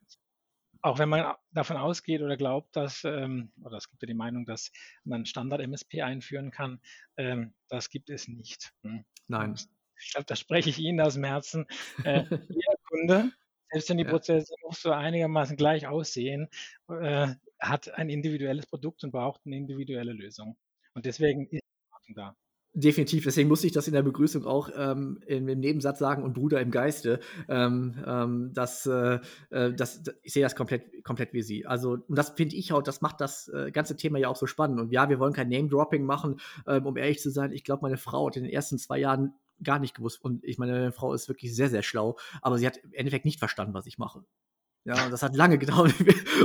auch 0.85 0.99
wenn 0.99 1.09
man 1.09 1.35
davon 1.53 1.79
ausgeht 1.79 2.21
oder 2.21 2.37
glaubt, 2.37 2.77
dass, 2.77 3.05
ähm, 3.05 3.51
oder 3.65 3.79
es 3.79 3.89
gibt 3.89 4.03
ja 4.03 4.07
die 4.07 4.13
Meinung, 4.13 4.45
dass 4.45 4.71
man 5.05 5.25
Standard-MSP 5.25 6.03
einführen 6.03 6.51
kann, 6.51 6.79
ähm, 7.17 7.55
das 7.69 7.89
gibt 7.89 8.11
es 8.11 8.29
nicht. 8.29 8.75
Hm. 8.83 9.03
Nein. 9.27 9.59
Ich 9.99 10.13
glaube, 10.13 10.27
da 10.27 10.37
spreche 10.37 10.69
ich 10.69 10.79
Ihnen 10.79 11.01
aus 11.01 11.15
dem 11.15 11.25
Herzen. 11.25 11.67
Äh, 12.05 12.25
jeder 12.29 12.77
Kunde, 12.87 13.33
selbst 13.71 13.89
wenn 13.89 13.97
die 13.97 14.05
ja. 14.05 14.11
Prozesse 14.11 14.55
noch 14.63 14.75
so 14.75 14.93
einigermaßen 14.93 15.57
gleich 15.57 15.87
aussehen, 15.87 16.49
äh, 16.91 17.29
hat 17.59 17.89
ein 17.95 18.11
individuelles 18.11 18.67
Produkt 18.67 19.05
und 19.05 19.11
braucht 19.11 19.41
eine 19.47 19.57
individuelle 19.57 20.13
Lösung. 20.13 20.59
Und 20.93 21.07
deswegen 21.07 21.49
ist 21.49 21.63
die 22.07 22.15
da. 22.15 22.37
Definitiv, 22.77 23.23
deswegen 23.23 23.49
musste 23.49 23.69
ich 23.69 23.73
das 23.73 23.87
in 23.87 23.95
der 23.95 24.03
Begrüßung 24.03 24.45
auch 24.45 24.69
ähm, 24.77 25.21
im, 25.27 25.47
im, 25.47 25.61
Nebensatz 25.61 26.01
sagen 26.01 26.25
und 26.25 26.35
Bruder 26.35 26.61
im 26.61 26.73
Geiste. 26.73 27.21
Ähm, 27.49 27.95
ähm, 28.05 28.51
dass, 28.53 28.85
äh, 28.87 29.21
äh 29.51 29.73
das, 29.73 30.03
ich 30.23 30.33
sehe 30.33 30.43
das 30.43 30.57
komplett, 30.57 31.05
komplett 31.05 31.33
wie 31.33 31.43
Sie. 31.43 31.67
Also, 31.67 31.99
und 32.09 32.19
das 32.19 32.31
finde 32.31 32.57
ich 32.57 32.73
auch, 32.73 32.83
das 32.83 33.01
macht 33.01 33.21
das 33.21 33.47
äh, 33.49 33.71
ganze 33.71 33.97
Thema 33.97 34.19
ja 34.19 34.29
auch 34.29 34.35
so 34.35 34.47
spannend. 34.47 34.81
Und 34.81 34.91
ja, 34.91 35.09
wir 35.09 35.21
wollen 35.21 35.33
kein 35.33 35.51
Name-Dropping 35.51 36.05
machen, 36.05 36.41
ähm, 36.67 36.85
um 36.85 36.97
ehrlich 36.97 37.21
zu 37.21 37.31
sein. 37.31 37.53
Ich 37.53 37.63
glaube, 37.63 37.83
meine 37.83 37.97
Frau 37.97 38.27
hat 38.27 38.37
in 38.37 38.43
den 38.43 38.53
ersten 38.53 38.77
zwei 38.77 38.99
Jahren 38.99 39.35
gar 39.63 39.79
nicht 39.79 39.95
gewusst. 39.95 40.21
Und 40.21 40.43
ich 40.43 40.59
meine, 40.59 40.73
meine 40.73 40.93
Frau 40.93 41.15
ist 41.15 41.29
wirklich 41.29 41.55
sehr, 41.55 41.69
sehr 41.69 41.85
schlau, 41.85 42.17
aber 42.43 42.59
sie 42.59 42.67
hat 42.67 42.79
im 42.79 42.93
Endeffekt 42.93 43.25
nicht 43.25 43.39
verstanden, 43.39 43.75
was 43.75 43.87
ich 43.87 43.99
mache. 43.99 44.25
Ja, 44.85 45.05
und 45.05 45.11
das 45.11 45.23
hat 45.23 45.35
lange 45.35 45.59
gedauert. 45.59 45.95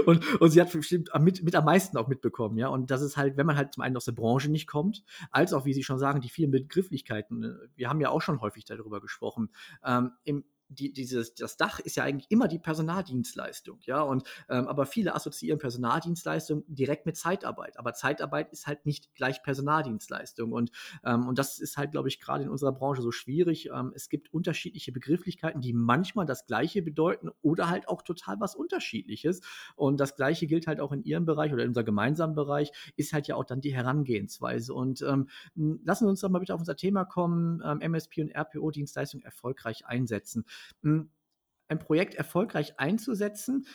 Und, 0.06 0.42
und 0.42 0.50
sie 0.50 0.62
hat 0.62 0.72
bestimmt 0.72 1.10
mit, 1.20 1.44
mit 1.44 1.56
am 1.56 1.66
meisten 1.66 1.98
auch 1.98 2.08
mitbekommen, 2.08 2.58
ja. 2.58 2.70
Und 2.70 2.90
das 2.90 3.02
ist 3.02 3.18
halt, 3.18 3.38
wenn 3.38 3.46
man 3.46 3.58
halt 3.58 3.74
zum 3.74 3.84
einen 3.84 3.98
aus 3.98 4.06
der 4.06 4.14
Branche 4.14 4.50
nicht 4.50 4.68
kommt, 4.68 5.04
als 5.32 5.54
auch, 5.54 5.66
wie 5.66 5.74
Sie 5.74 5.84
schon 5.84 6.00
sagen, 6.00 6.22
die 6.22 6.30
vielen 6.30 6.52
Begrifflichkeiten. 6.52 7.70
Wir 7.76 7.90
haben 7.90 8.02
ja 8.02 8.10
auch 8.10 8.22
schon 8.22 8.42
häufig 8.42 8.66
darüber 8.66 9.02
gesprochen. 9.02 9.50
Ähm, 9.84 10.12
im, 10.24 10.46
die, 10.70 10.94
dieses, 10.94 11.34
das 11.34 11.58
Dach 11.58 11.80
ist 11.80 11.96
ja 11.96 12.04
eigentlich 12.04 12.30
immer 12.30 12.48
die 12.48 12.60
Personaldienstleistung, 12.60 13.80
ja, 13.82 14.02
und 14.02 14.24
ähm, 14.50 14.68
aber 14.68 14.86
viele 14.86 15.16
assoziieren 15.16 15.60
Personaldienstleistung 15.60 16.64
direkt 16.68 17.06
mit 17.06 17.18
Zeitarbeit, 17.18 17.78
aber 17.78 17.94
Zeitarbeit 17.94 18.52
ist 18.52 18.68
halt 18.68 18.86
nicht 18.86 19.14
gleich 19.16 19.42
Personaldienstleistung 19.44 20.52
und, 20.52 20.72
ähm, 21.04 21.28
und 21.28 21.40
das 21.40 21.60
ist 21.60 21.78
halt, 21.78 21.92
glaube 21.92 22.08
ich, 22.08 22.20
gerade 22.20 22.44
in 22.44 22.50
unserer 22.50 22.72
Branche 22.72 23.02
so 23.02 23.12
schwierig. 23.12 23.70
Ähm, 23.74 23.92
es 23.96 24.10
gibt 24.10 24.32
unterschiedliche 24.34 24.92
Begrifflichkeiten, 24.92 25.62
die 25.62 25.74
manchmal 25.74 26.26
das 26.26 26.46
Gleiche 26.46 26.82
bedeuten 26.82 27.30
oder 27.42 27.70
halt 27.70 27.88
auch 27.88 28.04
total 28.04 28.40
was 28.40 28.56
Unterschiedliches 28.56 29.42
und 29.76 30.00
das 30.00 30.16
Gleiche 30.16 30.48
gilt 30.48 30.68
halt 30.68 30.80
auch 30.80 30.92
in 30.92 31.04
Ihrem 31.04 31.26
Bereich 31.26 31.52
oder 31.52 31.64
in 31.64 31.70
unserem 31.70 31.86
gemeinsamen 31.86 32.36
Bereich, 32.36 32.72
ist 32.96 33.14
halt 33.14 33.28
ja 33.28 33.36
auch 33.36 33.46
dann 33.46 33.62
die 33.62 33.74
Herangehensweise 33.74 34.74
und 34.74 35.02
ähm, 35.02 35.28
lassen 35.56 36.06
Sie 36.06 36.10
uns 36.10 36.22
doch 36.22 36.30
mal 36.30 36.40
bitte 36.40 36.54
auf 36.54 36.60
unser 36.62 36.76
Thema 36.76 37.06
kommen, 37.06 37.62
ähm, 37.66 37.82
MSP 37.82 38.22
und 38.22 38.36
RPO-Dienstleistung 38.36 39.22
erfolgreich 39.22 39.86
einsetzen. 39.86 40.46
Ein 40.82 41.80
Projekt 41.80 42.16
erfolgreich 42.16 42.80
einzusetzen. 42.80 43.68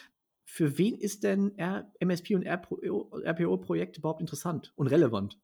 Für 0.45 0.79
wen 0.79 0.99
ist 0.99 1.25
denn 1.25 1.57
MSP 2.01 2.35
und 2.35 2.47
RPO-Projekt 2.47 3.99
überhaupt 3.99 4.21
interessant 4.21 4.73
und 4.77 4.89
relevant? 4.89 5.39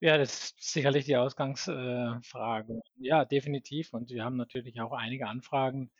Ja, 0.00 0.18
das 0.18 0.34
ist 0.34 0.72
sicherlich 0.72 1.04
die 1.04 1.16
Ausgangsfrage. 1.16 2.80
Ja, 2.96 3.24
definitiv. 3.24 3.92
Und 3.92 4.10
wir 4.10 4.24
haben 4.24 4.36
natürlich 4.36 4.80
auch 4.80 4.92
einige 4.92 5.28
Anfragen. 5.28 5.92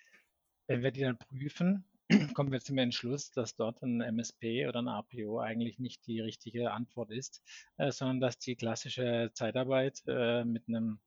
Wenn 0.67 0.83
wir 0.83 0.91
die 0.91 1.03
dann 1.03 1.19
prüfen, 1.19 1.85
kommen 2.35 2.51
wir 2.51 2.61
zum 2.61 2.79
Entschluss, 2.79 3.31
dass 3.31 3.55
dort 3.55 3.81
ein 3.83 4.01
MSP 4.01 4.67
oder 4.67 4.81
ein 4.81 4.89
APO 4.89 5.39
eigentlich 5.39 5.79
nicht 5.79 6.05
die 6.07 6.21
richtige 6.21 6.73
Antwort 6.73 7.13
ist, 7.13 7.43
äh, 7.77 7.93
sondern 7.93 8.21
dass 8.21 8.39
die 8.39 8.57
klassische 8.57 9.31
Zeitarbeit 9.35 10.03
äh, 10.09 10.45
mit 10.45 10.67
einem 10.67 10.99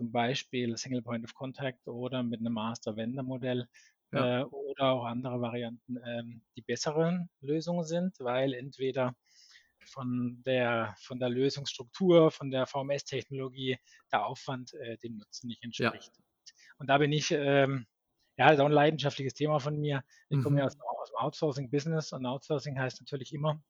zum 0.00 0.12
Beispiel 0.12 0.78
Single 0.78 1.02
Point 1.02 1.24
of 1.24 1.34
Contact 1.34 1.86
oder 1.86 2.22
mit 2.22 2.40
einem 2.40 2.54
Master-Vendor-Modell 2.54 3.68
ja. 4.12 4.40
äh, 4.40 4.44
oder 4.44 4.92
auch 4.92 5.04
andere 5.04 5.42
Varianten 5.42 5.98
ähm, 6.06 6.40
die 6.56 6.62
besseren 6.62 7.28
Lösungen 7.42 7.84
sind, 7.84 8.18
weil 8.18 8.54
entweder 8.54 9.14
von 9.84 10.42
der, 10.46 10.94
von 11.00 11.18
der 11.18 11.28
Lösungsstruktur, 11.28 12.30
von 12.30 12.50
der 12.50 12.64
VMS-Technologie 12.64 13.76
der 14.10 14.24
Aufwand 14.24 14.72
äh, 14.72 14.96
dem 14.96 15.18
Nutzen 15.18 15.48
nicht 15.48 15.62
entspricht. 15.62 16.12
Ja. 16.16 16.54
Und 16.78 16.86
da 16.86 16.96
bin 16.96 17.12
ich, 17.12 17.30
ähm, 17.30 17.86
ja, 18.38 18.46
das 18.46 18.54
ist 18.54 18.60
auch 18.60 18.66
ein 18.66 18.72
leidenschaftliches 18.72 19.34
Thema 19.34 19.60
von 19.60 19.78
mir. 19.78 20.02
Ich 20.30 20.38
mhm. 20.38 20.44
komme 20.44 20.60
ja 20.60 20.64
aus, 20.64 20.78
aus 20.80 21.10
dem 21.10 21.16
Outsourcing-Business 21.16 22.14
und 22.14 22.24
Outsourcing 22.24 22.78
heißt 22.78 23.02
natürlich 23.02 23.34
immer, 23.34 23.62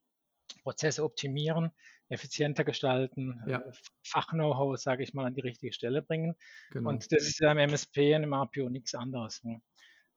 Prozesse 0.62 1.04
optimieren, 1.04 1.70
effizienter 2.08 2.64
gestalten, 2.64 3.42
ja. 3.46 3.60
Äh, 3.60 3.72
Fach-Know-how, 4.04 4.76
sage 4.78 5.02
ich 5.02 5.14
mal, 5.14 5.26
an 5.26 5.34
die 5.34 5.40
richtige 5.40 5.72
Stelle 5.72 6.02
bringen. 6.02 6.34
Genau. 6.72 6.90
Und 6.90 7.10
das 7.12 7.22
ist 7.22 7.40
ja 7.40 7.52
im 7.52 7.58
MSP 7.58 8.16
und 8.16 8.24
im 8.24 8.32
APO 8.32 8.68
nichts 8.68 8.94
anderes. 8.94 9.42
Ne? 9.44 9.62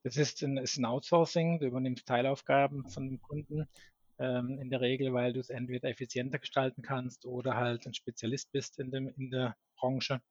Das 0.04 0.18
ist 0.18 0.42
ein, 0.42 0.58
ist 0.58 0.78
ein, 0.78 0.86
Outsourcing, 0.86 1.60
du 1.60 1.68
übernimmst 1.68 2.08
Teilaufgaben 2.08 2.90
von 2.90 3.08
dem 3.08 3.22
Kunden 3.22 3.68
ähm, 4.20 4.60
in 4.60 4.70
der 4.70 4.82
Regel, 4.82 5.14
weil 5.14 5.34
du 5.34 5.40
es 5.40 5.50
entweder 5.50 5.90
effizienter 5.90 6.40
gestalten 6.40 6.82
kannst 6.82 7.26
oder 7.26 7.56
halt 7.56 7.86
ein 7.86 7.94
Spezialist 7.94 8.52
bist 8.52 8.80
in, 8.80 8.92
dem, 8.92 9.08
in 9.10 9.30
der 9.30 9.56
Branche. 9.78 10.22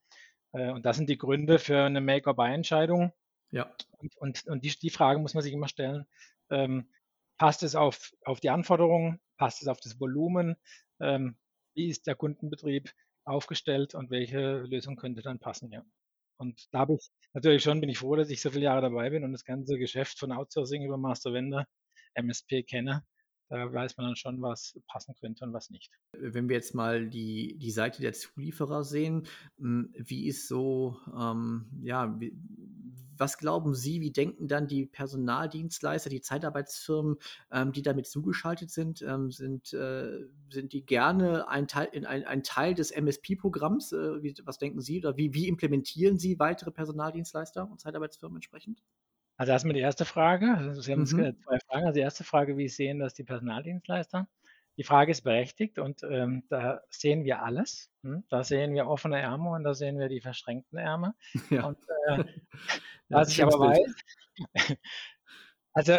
Äh, 0.53 0.71
und 0.71 0.85
das 0.85 0.97
sind 0.97 1.09
die 1.09 1.19
Gründe 1.19 1.59
für 1.59 1.85
eine 1.85 2.01
Make-or-Buy-Entscheidung. 2.01 3.13
Ja. 3.51 3.75
Und, 3.99 4.17
und, 4.17 4.47
und 4.47 4.65
die, 4.65 4.71
die 4.71 4.91
Frage 4.91 5.21
muss 5.21 5.35
man 5.35 5.43
sich 5.43 5.53
immer 5.53 5.69
stellen, 5.69 6.07
ähm, 6.51 6.89
passt 7.39 7.63
es 7.63 7.75
auf, 7.75 8.13
auf 8.25 8.41
die 8.41 8.51
Anforderungen, 8.51 9.21
passt 9.43 9.61
es 9.61 9.67
auf 9.67 9.81
das 9.81 9.99
Volumen, 9.99 10.55
ähm, 11.01 11.35
wie 11.75 11.89
ist 11.89 12.07
der 12.07 12.15
Kundenbetrieb 12.15 12.93
aufgestellt 13.25 13.93
und 13.93 14.09
welche 14.09 14.59
Lösung 14.61 14.95
könnte 14.95 15.21
dann 15.21 15.41
passen, 15.41 15.73
ja. 15.73 15.85
Und 16.37 16.69
da 16.71 16.79
habe 16.79 16.95
ich 16.95 17.11
natürlich 17.33 17.65
schon, 17.65 17.81
bin 17.81 17.91
ich 17.91 17.99
froh, 17.99 18.15
dass 18.15 18.31
ich 18.31 18.41
so 18.41 18.51
viele 18.51 18.67
Jahre 18.67 18.83
dabei 18.83 19.11
bin 19.11 19.25
und 19.25 19.33
das 19.33 19.45
ganze 19.45 19.79
Geschäft 19.79 20.21
von 20.21 20.31
Outsourcing 20.31 20.85
über 20.85 20.97
Master 20.97 21.33
Vendor, 21.33 21.67
MSP 22.15 22.63
kenne. 22.63 23.05
Da 23.49 23.73
weiß 23.73 23.97
man 23.97 24.07
dann 24.07 24.17
schon, 24.17 24.41
was 24.41 24.81
passen 24.87 25.17
könnte 25.21 25.45
und 25.45 25.53
was 25.53 25.71
nicht. 25.71 25.91
Wenn 26.17 26.49
wir 26.49 26.55
jetzt 26.55 26.77
mal 26.77 27.09
die, 27.09 27.59
die 27.59 27.73
Seite 27.73 28.01
der 28.01 28.13
Zulieferer 28.13 28.85
sehen, 28.85 29.27
hm, 29.59 29.93
wie 29.99 30.29
ist 30.29 30.47
so, 30.47 30.99
ähm, 31.19 31.69
ja, 31.83 32.15
wie, 32.21 32.33
was 33.23 33.39
glauben 33.39 33.73
Sie, 33.73 34.01
wie 34.01 34.11
denken 34.11 34.49
dann 34.49 34.67
die 34.67 34.85
Personaldienstleister, 34.85 36.11
die 36.11 36.21
Zeitarbeitsfirmen, 36.21 37.19
ähm, 37.53 37.71
die 37.71 37.83
damit 37.83 38.09
zugeschaltet 38.09 38.73
sind? 38.73 39.01
Ähm, 39.01 39.31
sind, 39.31 39.73
äh, 39.73 40.27
sind 40.51 40.73
die 40.73 40.85
gerne 40.85 41.49
ein 41.49 41.69
Teil, 41.69 41.89
in 41.93 42.05
ein, 42.05 42.25
ein 42.25 42.43
Teil 42.43 42.75
des 42.75 42.91
MSP-Programms? 42.91 43.93
Äh, 43.93 44.35
was 44.45 44.59
denken 44.59 44.81
Sie 44.81 44.99
oder 44.99 45.17
wie, 45.17 45.35
wie 45.35 45.47
implementieren 45.47 46.19
Sie 46.19 46.41
weitere 46.41 46.73
Personaldienstleister 46.73 47.71
und 47.71 47.81
Zeitarbeitsfirmen 47.81 48.39
entsprechend? 48.39 48.83
Also 49.37 49.53
erstmal 49.53 49.75
die 49.75 49.81
erste 49.81 50.05
Frage. 50.05 50.75
Sie 50.81 50.91
haben 50.91 51.03
mhm. 51.03 51.07
zwei 51.07 51.59
Fragen. 51.61 51.87
Also 51.87 51.95
die 51.95 52.01
erste 52.01 52.25
Frage, 52.25 52.57
wie 52.57 52.69
sehen 52.69 52.99
das 52.99 53.15
die 53.15 53.25
Personaldienstleister? 53.25 54.27
Die 54.79 54.85
Frage 54.85 55.11
ist 55.11 55.23
berechtigt 55.23 55.79
und 55.79 56.03
ähm, 56.03 56.45
da 56.49 56.83
sehen 56.89 57.25
wir 57.25 57.43
alles. 57.43 57.91
Hm? 58.03 58.25
Da 58.31 58.43
sehen 58.43 58.75
wir 58.75 58.87
offene 58.87 59.21
Ärmel 59.21 59.53
und 59.53 59.65
da 59.65 59.75
sehen 59.75 59.99
wir 59.99 60.09
die 60.09 60.21
verschränkten 60.21 60.79
Ärmel. 60.79 61.13
Ja. 61.51 61.67
Und 61.67 61.79
äh, 62.09 62.25
was 63.09 63.31
ich 63.31 63.43
aber 63.43 63.59
weiß, 63.59 63.95
also 65.75 65.99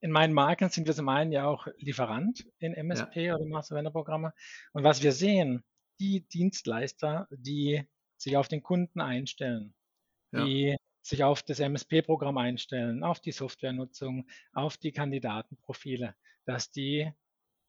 in 0.00 0.12
meinen 0.12 0.34
Marken 0.34 0.68
sind 0.68 0.86
wir 0.86 0.94
zum 0.94 1.08
einen 1.08 1.32
ja 1.32 1.46
auch 1.46 1.66
Lieferant 1.78 2.46
in 2.58 2.74
MSP 2.74 3.26
ja. 3.26 3.34
oder 3.34 3.44
Master-Vendor-Programme. 3.46 4.32
Und 4.72 4.84
was 4.84 5.02
wir 5.02 5.12
sehen, 5.12 5.64
die 5.98 6.28
Dienstleister, 6.28 7.26
die 7.30 7.88
sich 8.16 8.36
auf 8.36 8.48
den 8.48 8.62
Kunden 8.62 9.00
einstellen, 9.00 9.74
ja. 10.32 10.44
die 10.44 10.76
sich 11.02 11.24
auf 11.24 11.42
das 11.42 11.60
MSP-Programm 11.60 12.36
einstellen, 12.38 13.02
auf 13.02 13.20
die 13.20 13.32
Softwarenutzung, 13.32 14.28
auf 14.52 14.76
die 14.76 14.92
Kandidatenprofile, 14.92 16.14
dass 16.44 16.70
die 16.70 17.12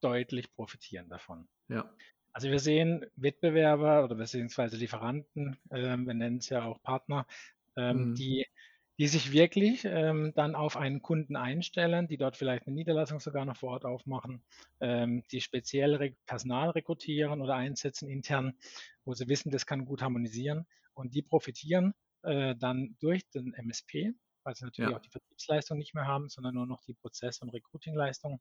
deutlich 0.02 0.54
profitieren 0.54 1.10
davon. 1.10 1.48
Ja. 1.70 1.92
Also 2.34 2.50
wir 2.50 2.60
sehen 2.60 3.06
Wettbewerber 3.16 4.04
oder 4.04 4.16
beziehungsweise 4.16 4.78
Lieferanten, 4.78 5.58
ähm, 5.72 6.06
wir 6.06 6.14
nennen 6.14 6.38
es 6.38 6.50
ja 6.50 6.64
auch 6.66 6.82
Partner, 6.84 7.26
ähm, 7.76 8.10
mhm. 8.10 8.16
die, 8.16 8.46
die 9.00 9.08
sich 9.08 9.32
wirklich 9.32 9.86
ähm, 9.86 10.34
dann 10.36 10.56
auf 10.56 10.78
einen 10.78 11.02
Kunden 11.02 11.36
einstellen, 11.36 12.08
die 12.08 12.18
dort 12.18 12.38
vielleicht 12.38 12.68
eine 12.68 12.76
Niederlassung 12.76 13.20
sogar 13.20 13.46
noch 13.46 13.58
vor 13.58 13.72
Ort 13.72 13.86
aufmachen, 13.86 14.44
ähm, 14.82 15.24
die 15.32 15.42
speziell 15.42 16.16
Personal 16.26 16.70
rekrutieren 16.70 17.42
oder 17.42 17.56
einsetzen 17.56 18.10
intern, 18.10 18.54
wo 19.04 19.14
sie 19.14 19.28
wissen, 19.28 19.52
das 19.52 19.66
kann 19.66 19.86
gut 19.86 20.02
harmonisieren 20.02 20.68
und 20.94 21.16
die 21.16 21.24
profitieren 21.24 21.94
äh, 22.22 22.56
dann 22.56 22.98
durch 23.00 23.28
den 23.30 23.54
MSP, 23.54 24.14
weil 24.48 24.56
sie 24.56 24.64
natürlich 24.64 24.92
ja. 24.92 24.96
auch 24.96 25.02
die 25.02 25.10
Vertriebsleistung 25.10 25.78
nicht 25.78 25.94
mehr 25.94 26.08
haben, 26.08 26.30
sondern 26.30 26.56
nur 26.56 26.66
noch 26.66 26.82
die 26.84 26.94
Prozess- 26.94 27.42
und 27.42 27.50
Recruitingleistung. 27.50 28.40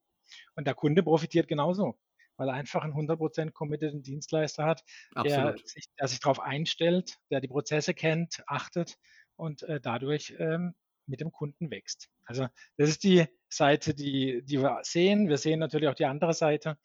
Und 0.55 0.65
der 0.65 0.75
Kunde 0.75 1.03
profitiert 1.03 1.49
genauso, 1.49 1.99
weil 2.37 2.49
er 2.49 2.55
einfach 2.55 2.85
einen 2.85 2.95
100% 2.95 3.51
committeden 3.51 4.05
Dienstleister 4.05 4.65
hat, 4.65 4.85
der 5.25 5.57
sich, 5.65 5.87
der 5.99 6.07
sich, 6.07 6.21
darauf 6.21 6.39
einstellt, 6.39 7.19
der 7.33 7.41
die 7.41 7.49
Prozesse 7.49 7.93
kennt, 7.93 8.45
achtet 8.47 8.99
und 9.35 9.65
äh, 9.65 9.81
dadurch 9.81 10.37
ähm, 10.39 10.77
mit 11.07 11.21
dem 11.21 11.33
Kunden 11.33 11.73
wächst. 11.73 12.09
Also 12.25 12.47
das 12.77 12.89
ist 12.89 13.03
die 13.03 13.27
Seite, 13.49 13.93
die, 13.93 14.45
die 14.45 14.61
wir 14.61 14.79
sehen. 14.83 15.29
Wir 15.29 15.39
sehen 15.39 15.59
natürlich 15.59 15.89
auch 15.89 15.95
die 15.95 16.07
andere 16.07 16.35
Seite, 16.35 16.79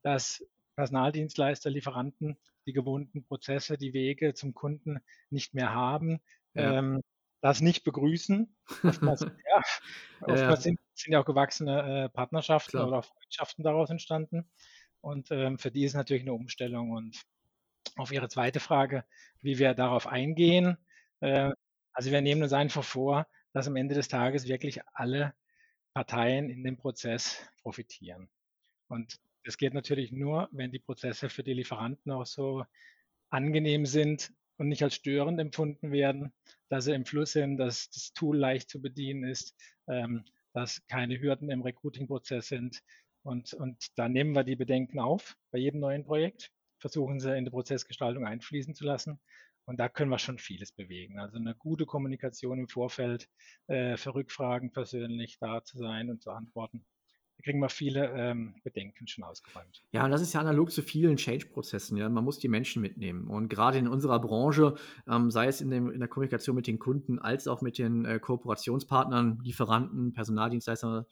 dass 0.00 0.42
Personaldienstleister, 0.76 1.68
Lieferanten 1.68 2.38
die 2.66 2.72
gewohnten 2.72 3.26
Prozesse, 3.26 3.76
die 3.76 3.92
Wege 3.92 4.32
zum 4.32 4.54
Kunden 4.54 5.00
nicht 5.28 5.52
mehr 5.52 5.74
haben, 5.74 6.22
ja. 6.54 6.78
ähm, 6.78 7.02
das 7.42 7.60
nicht 7.60 7.84
begrüßen. 7.84 8.56
Oftmals, 8.84 9.20
ja, 9.50 9.62
oftmals 10.22 10.62
Sind, 10.62 10.80
sind, 10.94 11.12
ja 11.12 11.20
auch 11.20 11.26
gewachsene 11.26 12.04
äh, 12.04 12.08
Partnerschaften 12.08 12.70
Klar. 12.70 12.88
oder 12.88 12.98
auch 12.98 13.04
Freundschaften 13.04 13.64
daraus 13.64 13.90
entstanden. 13.90 14.48
Und 15.00 15.30
ähm, 15.32 15.58
für 15.58 15.72
die 15.72 15.84
ist 15.84 15.94
natürlich 15.94 16.22
eine 16.22 16.32
Umstellung. 16.32 16.92
Und 16.92 17.20
auf 17.96 18.12
Ihre 18.12 18.28
zweite 18.28 18.60
Frage, 18.60 19.04
wie 19.40 19.58
wir 19.58 19.74
darauf 19.74 20.06
eingehen. 20.06 20.78
Äh, 21.20 21.50
also 21.92 22.10
wir 22.12 22.22
nehmen 22.22 22.44
uns 22.44 22.52
einfach 22.52 22.84
vor, 22.84 23.26
dass 23.52 23.66
am 23.66 23.76
Ende 23.76 23.96
des 23.96 24.08
Tages 24.08 24.46
wirklich 24.46 24.80
alle 24.94 25.34
Parteien 25.92 26.48
in 26.48 26.62
dem 26.62 26.78
Prozess 26.78 27.44
profitieren. 27.60 28.30
Und 28.86 29.18
das 29.44 29.58
geht 29.58 29.74
natürlich 29.74 30.12
nur, 30.12 30.48
wenn 30.52 30.70
die 30.70 30.78
Prozesse 30.78 31.28
für 31.28 31.42
die 31.42 31.54
Lieferanten 31.54 32.12
auch 32.12 32.24
so 32.24 32.64
angenehm 33.30 33.84
sind 33.84 34.32
und 34.62 34.68
nicht 34.68 34.84
als 34.84 34.94
störend 34.94 35.40
empfunden 35.40 35.90
werden, 35.90 36.32
dass 36.68 36.84
sie 36.84 36.92
im 36.94 37.04
Fluss 37.04 37.32
sind, 37.32 37.56
dass 37.56 37.90
das 37.90 38.12
Tool 38.12 38.38
leicht 38.38 38.70
zu 38.70 38.80
bedienen 38.80 39.24
ist, 39.24 39.56
ähm, 39.88 40.24
dass 40.52 40.86
keine 40.86 41.20
Hürden 41.20 41.50
im 41.50 41.62
Recruiting-Prozess 41.62 42.46
sind. 42.46 42.80
Und, 43.24 43.54
und 43.54 43.88
da 43.96 44.08
nehmen 44.08 44.36
wir 44.36 44.44
die 44.44 44.54
Bedenken 44.54 45.00
auf 45.00 45.36
bei 45.50 45.58
jedem 45.58 45.80
neuen 45.80 46.04
Projekt, 46.04 46.52
versuchen 46.78 47.18
sie 47.18 47.36
in 47.36 47.44
die 47.44 47.50
Prozessgestaltung 47.50 48.24
einfließen 48.24 48.76
zu 48.76 48.84
lassen. 48.84 49.18
Und 49.64 49.80
da 49.80 49.88
können 49.88 50.10
wir 50.10 50.20
schon 50.20 50.38
vieles 50.38 50.70
bewegen. 50.70 51.18
Also 51.18 51.38
eine 51.38 51.56
gute 51.56 51.84
Kommunikation 51.84 52.60
im 52.60 52.68
Vorfeld, 52.68 53.28
äh, 53.66 53.96
für 53.96 54.14
Rückfragen 54.14 54.70
persönlich 54.70 55.40
da 55.40 55.64
zu 55.64 55.76
sein 55.76 56.08
und 56.08 56.22
zu 56.22 56.30
antworten 56.30 56.86
kriegen 57.42 57.60
wir 57.60 57.68
viele 57.68 58.10
ähm, 58.12 58.54
Bedenken 58.62 59.06
schon 59.06 59.24
ausgeräumt. 59.24 59.82
Ja, 59.92 60.04
und 60.04 60.10
das 60.10 60.22
ist 60.22 60.32
ja 60.32 60.40
analog 60.40 60.70
zu 60.70 60.82
vielen 60.82 61.16
Change-Prozessen. 61.16 61.96
Ja? 61.96 62.08
Man 62.08 62.24
muss 62.24 62.38
die 62.38 62.48
Menschen 62.48 62.82
mitnehmen. 62.82 63.28
Und 63.28 63.48
gerade 63.48 63.78
in 63.78 63.88
unserer 63.88 64.20
Branche, 64.20 64.74
ähm, 65.08 65.30
sei 65.30 65.46
es 65.46 65.60
in, 65.60 65.70
dem, 65.70 65.90
in, 65.90 66.00
der 66.00 66.08
Kommunikation 66.08 66.56
mit 66.56 66.66
den 66.66 66.78
Kunden 66.78 67.18
als 67.18 67.48
auch 67.48 67.62
mit 67.62 67.78
den 67.78 68.04
äh, 68.04 68.18
Kooperationspartnern, 68.18 69.40
Lieferanten, 69.42 70.12
Personaldienstleistern, 70.12 71.04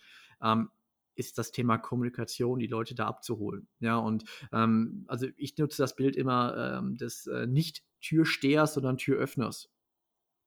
ähm, 0.42 0.70
ist 1.16 1.38
das 1.38 1.50
Thema 1.52 1.76
Kommunikation, 1.76 2.58
die 2.58 2.66
Leute 2.66 2.94
da 2.94 3.06
abzuholen. 3.06 3.68
Ja, 3.80 3.98
und 3.98 4.24
ähm, 4.52 5.04
also 5.06 5.26
ich 5.36 5.56
nutze 5.58 5.82
das 5.82 5.94
Bild 5.94 6.16
immer 6.16 6.78
ähm, 6.78 6.96
des 6.96 7.26
äh, 7.26 7.46
nicht 7.46 7.82
Türstehers, 8.00 8.74
sondern 8.74 8.96
Türöffners. 8.96 9.68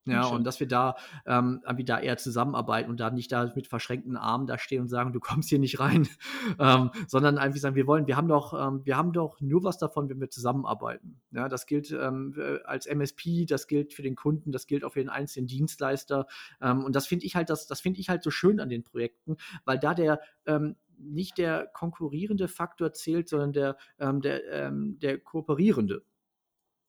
Ja, 0.05 0.25
und 0.25 0.43
dass 0.43 0.59
wir 0.59 0.67
da 0.67 0.95
ähm, 1.25 1.61
irgendwie 1.63 1.85
da 1.85 1.99
eher 1.99 2.17
zusammenarbeiten 2.17 2.89
und 2.89 2.99
da 2.99 3.09
nicht 3.09 3.31
da 3.31 3.51
mit 3.55 3.67
verschränkten 3.67 4.17
Armen 4.17 4.47
da 4.47 4.57
stehen 4.57 4.81
und 4.81 4.89
sagen, 4.89 5.13
du 5.13 5.21
kommst 5.21 5.47
hier 5.47 5.59
nicht 5.59 5.79
rein, 5.79 6.07
ähm, 6.59 6.91
sondern 7.07 7.37
einfach 7.37 7.59
sagen, 7.59 7.75
wir 7.75 7.87
wollen, 7.87 8.05
wir 8.05 8.17
haben 8.17 8.27
doch, 8.27 8.53
ähm, 8.53 8.81
wir 8.83 8.97
haben 8.97 9.13
doch 9.13 9.39
nur 9.39 9.63
was 9.63 9.77
davon, 9.77 10.09
wenn 10.09 10.19
wir 10.19 10.29
zusammenarbeiten. 10.29 11.21
Ja, 11.31 11.47
das 11.47 11.65
gilt 11.67 11.91
ähm, 11.91 12.35
als 12.65 12.85
MSP, 12.85 13.45
das 13.45 13.67
gilt 13.67 13.93
für 13.93 14.03
den 14.03 14.15
Kunden, 14.15 14.51
das 14.51 14.67
gilt 14.67 14.83
auch 14.83 14.93
für 14.93 14.99
den 14.99 15.09
einzelnen 15.09 15.47
Dienstleister. 15.47 16.27
Ähm, 16.61 16.83
und 16.83 16.95
das 16.95 17.07
finde 17.07 17.25
ich 17.25 17.35
halt, 17.35 17.49
das, 17.49 17.67
das 17.67 17.79
finde 17.79 18.01
ich 18.01 18.09
halt 18.09 18.23
so 18.23 18.31
schön 18.31 18.59
an 18.59 18.69
den 18.69 18.83
Projekten, 18.83 19.37
weil 19.63 19.79
da 19.79 19.93
der 19.93 20.19
ähm, 20.45 20.75
nicht 20.97 21.37
der 21.37 21.67
konkurrierende 21.73 22.47
Faktor 22.47 22.93
zählt, 22.93 23.29
sondern 23.29 23.53
der, 23.53 23.77
ähm, 23.99 24.21
der, 24.21 24.51
ähm, 24.51 24.99
der 24.99 25.19
kooperierende. 25.19 26.03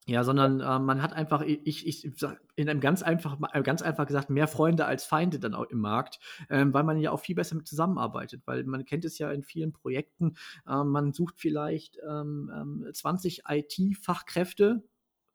Ja, 0.06 0.22
sondern 0.22 0.60
äh, 0.60 0.78
man 0.80 1.00
hat 1.00 1.14
einfach, 1.14 1.40
ich, 1.40 1.86
ich 1.86 2.04
in 2.56 2.68
einem 2.68 2.80
ganz 2.80 3.02
einfach, 3.02 3.38
äh, 3.54 3.62
ganz 3.62 3.80
einfach 3.80 4.06
gesagt, 4.06 4.28
mehr 4.28 4.46
Freunde 4.46 4.84
als 4.84 5.06
Feinde 5.06 5.38
dann 5.38 5.54
auch 5.54 5.64
im 5.70 5.78
Markt, 5.78 6.18
ähm, 6.50 6.74
weil 6.74 6.84
man 6.84 6.98
ja 7.00 7.10
auch 7.10 7.20
viel 7.20 7.34
besser 7.34 7.56
mit 7.56 7.66
zusammenarbeitet, 7.66 8.42
weil 8.44 8.64
man 8.64 8.84
kennt 8.84 9.06
es 9.06 9.16
ja 9.18 9.32
in 9.32 9.42
vielen 9.42 9.72
Projekten, 9.72 10.34
äh, 10.68 10.84
man 10.84 11.14
sucht 11.14 11.36
vielleicht 11.40 11.98
ähm, 12.06 12.84
20 12.92 13.44
ähm, 13.48 13.56
IT-Fachkräfte, 13.56 14.82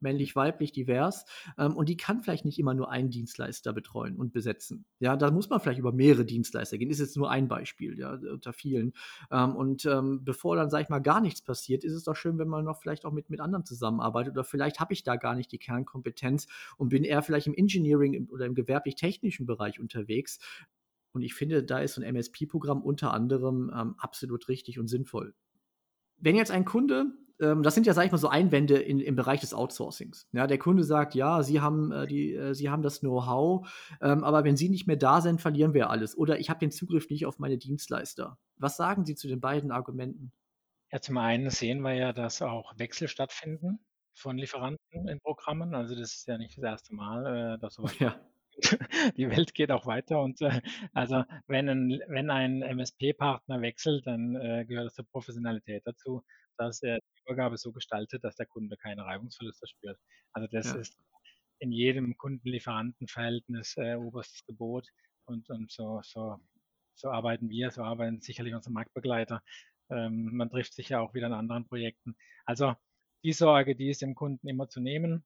männlich, 0.01 0.35
weiblich, 0.35 0.71
divers. 0.71 1.25
Ähm, 1.57 1.75
und 1.75 1.89
die 1.89 1.97
kann 1.97 2.21
vielleicht 2.21 2.45
nicht 2.45 2.59
immer 2.59 2.73
nur 2.73 2.89
einen 2.91 3.09
Dienstleister 3.09 3.73
betreuen 3.73 4.15
und 4.15 4.31
besetzen. 4.31 4.85
Ja, 4.99 5.15
da 5.15 5.31
muss 5.31 5.49
man 5.49 5.59
vielleicht 5.59 5.79
über 5.79 5.91
mehrere 5.91 6.25
Dienstleister 6.25 6.77
gehen. 6.77 6.89
Ist 6.89 6.99
jetzt 6.99 7.17
nur 7.17 7.29
ein 7.29 7.47
Beispiel, 7.47 7.97
ja, 7.97 8.13
unter 8.13 8.53
vielen. 8.53 8.93
Ähm, 9.31 9.55
und 9.55 9.85
ähm, 9.85 10.23
bevor 10.23 10.55
dann, 10.55 10.69
sag 10.69 10.81
ich 10.81 10.89
mal, 10.89 10.99
gar 10.99 11.21
nichts 11.21 11.41
passiert, 11.41 11.83
ist 11.83 11.93
es 11.93 12.03
doch 12.03 12.15
schön, 12.15 12.37
wenn 12.37 12.47
man 12.47 12.65
noch 12.65 12.79
vielleicht 12.79 13.05
auch 13.05 13.11
mit, 13.11 13.29
mit 13.29 13.39
anderen 13.39 13.65
zusammenarbeitet. 13.65 14.33
Oder 14.33 14.43
vielleicht 14.43 14.79
habe 14.79 14.93
ich 14.93 15.03
da 15.03 15.15
gar 15.15 15.35
nicht 15.35 15.51
die 15.51 15.59
Kernkompetenz 15.59 16.47
und 16.77 16.89
bin 16.89 17.03
eher 17.03 17.21
vielleicht 17.21 17.47
im 17.47 17.53
Engineering 17.53 18.27
oder 18.29 18.45
im 18.45 18.55
gewerblich-technischen 18.55 19.45
Bereich 19.45 19.79
unterwegs. 19.79 20.39
Und 21.11 21.23
ich 21.23 21.33
finde, 21.33 21.63
da 21.63 21.79
ist 21.79 21.95
so 21.95 22.01
ein 22.01 22.15
MSP-Programm 22.15 22.81
unter 22.81 23.13
anderem 23.13 23.71
ähm, 23.75 23.95
absolut 23.97 24.47
richtig 24.47 24.79
und 24.79 24.87
sinnvoll. 24.87 25.33
Wenn 26.17 26.35
jetzt 26.35 26.51
ein 26.51 26.65
Kunde 26.65 27.05
ähm, 27.39 27.63
das 27.63 27.75
sind 27.75 27.85
ja, 27.87 27.93
sag 27.93 28.05
ich 28.05 28.11
mal, 28.11 28.17
so 28.17 28.29
Einwände 28.29 28.77
in, 28.77 28.99
im 28.99 29.15
Bereich 29.15 29.41
des 29.41 29.53
Outsourcings. 29.53 30.27
Ja, 30.31 30.47
der 30.47 30.57
Kunde 30.57 30.83
sagt, 30.83 31.15
ja, 31.15 31.43
Sie 31.43 31.61
haben, 31.61 31.91
äh, 31.91 32.07
die, 32.07 32.33
äh, 32.33 32.53
Sie 32.53 32.69
haben 32.69 32.81
das 32.81 32.99
Know-how, 32.99 33.67
ähm, 34.01 34.23
aber 34.23 34.43
wenn 34.43 34.57
Sie 34.57 34.69
nicht 34.69 34.87
mehr 34.87 34.97
da 34.97 35.21
sind, 35.21 35.41
verlieren 35.41 35.73
wir 35.73 35.89
alles. 35.89 36.17
Oder 36.17 36.39
ich 36.39 36.49
habe 36.49 36.59
den 36.59 36.71
Zugriff 36.71 37.09
nicht 37.09 37.25
auf 37.25 37.39
meine 37.39 37.57
Dienstleister. 37.57 38.37
Was 38.57 38.77
sagen 38.77 39.05
Sie 39.05 39.15
zu 39.15 39.27
den 39.27 39.39
beiden 39.39 39.71
Argumenten? 39.71 40.31
Ja, 40.91 40.99
zum 41.01 41.17
einen 41.17 41.49
sehen 41.49 41.81
wir 41.81 41.93
ja, 41.93 42.13
dass 42.13 42.41
auch 42.41 42.73
Wechsel 42.77 43.07
stattfinden 43.07 43.79
von 44.13 44.37
Lieferanten 44.37 45.07
in 45.07 45.19
Programmen. 45.19 45.75
Also 45.75 45.95
das 45.95 46.13
ist 46.13 46.27
ja 46.27 46.37
nicht 46.37 46.57
das 46.57 46.63
erste 46.63 46.95
Mal, 46.95 47.55
äh, 47.55 47.59
dass 47.59 47.75
sowas 47.75 47.93
ja. 47.99 48.19
die 49.17 49.29
Welt 49.29 49.53
geht 49.53 49.71
auch 49.71 49.85
weiter 49.85 50.21
und 50.21 50.41
äh, 50.41 50.61
also 50.93 51.23
wenn 51.47 51.69
ein, 51.69 52.01
wenn 52.07 52.29
ein 52.29 52.61
MSP-Partner 52.61 53.61
wechselt, 53.61 54.05
dann 54.07 54.35
äh, 54.35 54.65
gehört 54.65 54.87
das 54.87 54.95
zur 54.95 55.05
Professionalität 55.05 55.83
dazu, 55.85 56.23
dass 56.57 56.81
er 56.81 56.97
die 56.99 57.21
Übergabe 57.25 57.57
so 57.57 57.71
gestaltet, 57.71 58.23
dass 58.23 58.35
der 58.35 58.45
Kunde 58.45 58.75
keine 58.77 59.05
Reibungsverluste 59.05 59.67
spürt. 59.67 59.97
Also 60.33 60.47
das 60.51 60.73
ja. 60.73 60.79
ist 60.79 60.97
in 61.59 61.71
jedem 61.71 62.17
Kundenlieferantenverhältnis 62.17 63.77
äh, 63.77 63.95
oberstes 63.95 64.45
Gebot 64.45 64.87
und, 65.25 65.49
und 65.49 65.71
so, 65.71 66.01
so, 66.03 66.37
so 66.95 67.09
arbeiten 67.09 67.49
wir, 67.49 67.71
so 67.71 67.83
arbeiten 67.83 68.21
sicherlich 68.21 68.53
unsere 68.53 68.73
Marktbegleiter. 68.73 69.41
Ähm, 69.89 70.29
man 70.33 70.49
trifft 70.49 70.73
sich 70.73 70.89
ja 70.89 70.99
auch 70.99 71.13
wieder 71.13 71.27
in 71.27 71.33
anderen 71.33 71.65
Projekten. 71.67 72.15
Also 72.45 72.75
die 73.23 73.33
Sorge, 73.33 73.75
die 73.75 73.89
ist 73.89 74.01
dem 74.01 74.15
Kunden 74.15 74.47
immer 74.47 74.69
zu 74.69 74.79
nehmen, 74.79 75.25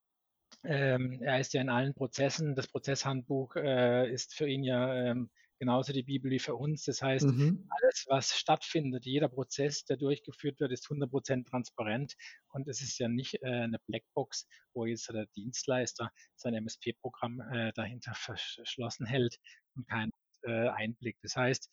Ähm, 0.63 1.21
er 1.21 1.39
ist 1.39 1.53
ja 1.53 1.61
in 1.61 1.69
allen 1.69 1.93
Prozessen. 1.93 2.55
Das 2.55 2.67
Prozesshandbuch 2.67 3.55
äh, 3.55 4.11
ist 4.11 4.33
für 4.33 4.47
ihn 4.47 4.63
ja 4.63 4.93
ähm, 4.93 5.29
genauso 5.59 5.93
die 5.93 6.03
Bibel 6.03 6.29
wie 6.29 6.39
für 6.39 6.55
uns. 6.55 6.83
Das 6.83 7.01
heißt, 7.01 7.25
mhm. 7.25 7.67
alles, 7.69 8.05
was 8.09 8.37
stattfindet, 8.37 9.05
jeder 9.05 9.29
Prozess, 9.29 9.85
der 9.85 9.97
durchgeführt 9.97 10.59
wird, 10.59 10.71
ist 10.71 10.87
100% 10.87 11.49
transparent. 11.49 12.15
Und 12.51 12.67
es 12.67 12.81
ist 12.81 12.99
ja 12.99 13.07
nicht 13.07 13.35
äh, 13.41 13.47
eine 13.47 13.79
Blackbox, 13.87 14.47
wo 14.73 14.85
jetzt 14.85 15.09
der 15.09 15.25
Dienstleister 15.35 16.11
sein 16.35 16.53
MSP-Programm 16.53 17.39
äh, 17.39 17.71
dahinter 17.73 18.13
verschlossen 18.15 19.05
hält 19.05 19.37
und 19.75 19.87
keinen 19.87 20.11
äh, 20.43 20.67
Einblick. 20.69 21.17
Das 21.21 21.35
heißt, 21.35 21.69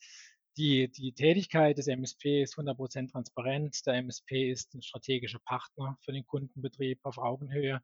die, 0.57 0.89
die 0.91 1.13
Tätigkeit 1.13 1.77
des 1.77 1.87
MSP 1.87 2.43
ist 2.43 2.57
100% 2.57 3.11
transparent. 3.11 3.85
Der 3.85 3.95
MSP 3.95 4.51
ist 4.51 4.73
ein 4.73 4.81
strategischer 4.81 5.39
Partner 5.39 5.97
für 6.01 6.11
den 6.11 6.25
Kundenbetrieb 6.25 6.99
auf 7.03 7.17
Augenhöhe. 7.17 7.81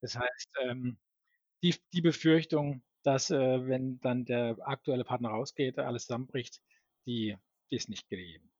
Das 0.00 0.16
heißt, 0.16 0.50
ähm, 0.62 0.98
die, 1.62 1.74
die 1.92 2.02
Befürchtung, 2.02 2.82
dass 3.02 3.30
äh, 3.30 3.66
wenn 3.66 4.00
dann 4.00 4.24
der 4.24 4.56
aktuelle 4.60 5.04
Partner 5.04 5.30
rausgeht, 5.30 5.78
alles 5.78 6.06
zusammenbricht, 6.06 6.60
die, 7.06 7.36
die 7.70 7.76
ist 7.76 7.88
nicht 7.88 8.08
gegeben. 8.08 8.50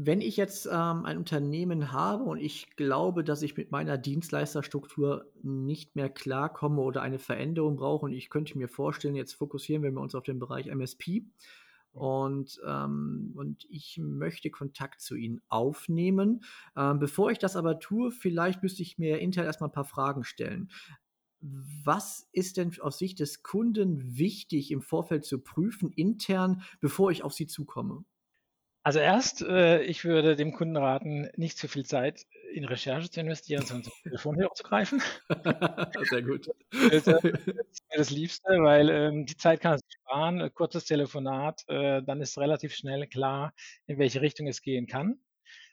Wenn 0.00 0.20
ich 0.20 0.36
jetzt 0.36 0.66
ähm, 0.66 1.04
ein 1.04 1.18
Unternehmen 1.18 1.90
habe 1.90 2.22
und 2.22 2.38
ich 2.38 2.76
glaube, 2.76 3.24
dass 3.24 3.42
ich 3.42 3.56
mit 3.56 3.72
meiner 3.72 3.98
Dienstleisterstruktur 3.98 5.28
nicht 5.42 5.96
mehr 5.96 6.08
klarkomme 6.08 6.80
oder 6.80 7.02
eine 7.02 7.18
Veränderung 7.18 7.74
brauche 7.74 8.06
und 8.06 8.12
ich 8.12 8.30
könnte 8.30 8.56
mir 8.56 8.68
vorstellen, 8.68 9.16
jetzt 9.16 9.32
fokussieren 9.32 9.82
wir 9.82 10.00
uns 10.00 10.14
auf 10.14 10.22
den 10.22 10.38
Bereich 10.38 10.68
MSP 10.68 11.24
und, 11.92 12.60
ähm, 12.66 13.32
und 13.36 13.66
ich 13.70 13.98
möchte 14.02 14.50
Kontakt 14.50 15.00
zu 15.00 15.14
Ihnen 15.14 15.40
aufnehmen. 15.48 16.44
Ähm, 16.76 16.98
bevor 16.98 17.30
ich 17.30 17.38
das 17.38 17.56
aber 17.56 17.78
tue, 17.80 18.10
vielleicht 18.10 18.62
müsste 18.62 18.82
ich 18.82 18.98
mir 18.98 19.18
intern 19.18 19.46
erstmal 19.46 19.68
ein 19.68 19.72
paar 19.72 19.84
Fragen 19.84 20.24
stellen. 20.24 20.70
Was 21.40 22.28
ist 22.32 22.56
denn 22.56 22.72
aus 22.80 22.98
Sicht 22.98 23.20
des 23.20 23.42
Kunden 23.42 24.18
wichtig 24.18 24.70
im 24.70 24.82
Vorfeld 24.82 25.24
zu 25.24 25.40
prüfen, 25.40 25.90
intern, 25.92 26.62
bevor 26.80 27.10
ich 27.10 27.22
auf 27.22 27.32
Sie 27.32 27.46
zukomme? 27.46 28.04
Also 28.82 29.00
erst, 29.00 29.42
äh, 29.42 29.82
ich 29.82 30.04
würde 30.04 30.34
dem 30.34 30.52
Kunden 30.52 30.76
raten, 30.76 31.28
nicht 31.36 31.58
zu 31.58 31.68
viel 31.68 31.84
Zeit 31.84 32.26
in 32.52 32.64
Recherche 32.64 33.10
zu 33.10 33.20
investieren, 33.20 33.64
sondern 33.64 33.84
zum 33.84 33.92
Telefonhörer 34.02 34.54
zu 34.54 34.62
greifen. 34.62 35.02
Sehr 36.10 36.22
gut. 36.22 36.48
Das, 36.70 37.06
ist 37.06 37.84
das 37.90 38.10
Liebste, 38.10 38.48
weil 38.60 38.88
ähm, 38.90 39.26
die 39.26 39.36
Zeit 39.36 39.60
kann 39.60 39.74
es 39.74 39.80
sparen. 39.88 40.52
Kurzes 40.54 40.84
Telefonat, 40.84 41.62
äh, 41.68 42.02
dann 42.02 42.20
ist 42.20 42.38
relativ 42.38 42.74
schnell 42.74 43.06
klar, 43.06 43.52
in 43.86 43.98
welche 43.98 44.20
Richtung 44.20 44.46
es 44.46 44.62
gehen 44.62 44.86
kann. 44.86 45.20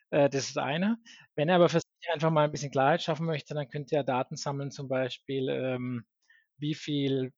Äh, 0.09 0.29
das 0.29 0.49
ist 0.49 0.57
eine. 0.57 0.97
Wenn 1.35 1.49
er 1.49 1.55
aber 1.55 1.69
für 1.69 1.79
einfach 2.13 2.31
mal 2.31 2.45
ein 2.45 2.51
bisschen 2.51 2.71
Klarheit 2.71 3.01
schaffen 3.01 3.25
möchte, 3.25 3.53
dann 3.53 3.69
könnte 3.69 3.95
er 3.95 4.03
Daten 4.03 4.35
sammeln, 4.35 4.71
zum 4.71 4.87
Beispiel, 4.87 5.49
ähm, 5.49 6.05
wie 6.57 6.75
viel 6.75 7.33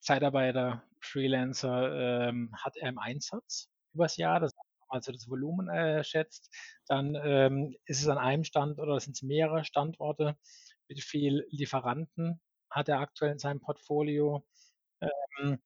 Zeitarbeiter, 0.00 0.84
Freelancer 1.00 2.28
ähm, 2.28 2.50
hat 2.56 2.76
er 2.76 2.88
im 2.88 2.98
Einsatz 2.98 3.68
übers 3.92 4.16
Jahr, 4.16 4.40
das 4.40 4.53
also 4.94 5.12
das 5.12 5.28
Volumen 5.28 5.68
äh, 5.68 6.04
schätzt, 6.04 6.54
dann 6.86 7.16
ähm, 7.22 7.76
ist 7.84 8.00
es 8.00 8.08
an 8.08 8.18
einem 8.18 8.44
Stand 8.44 8.78
oder 8.78 8.98
sind 9.00 9.16
es 9.16 9.22
mehrere 9.22 9.64
Standorte, 9.64 10.36
wie 10.88 11.00
viel 11.00 11.46
Lieferanten 11.50 12.40
hat 12.70 12.88
er 12.88 13.00
aktuell 13.00 13.32
in 13.32 13.38
seinem 13.38 13.60
Portfolio, 13.60 14.46
ähm, 15.00 15.58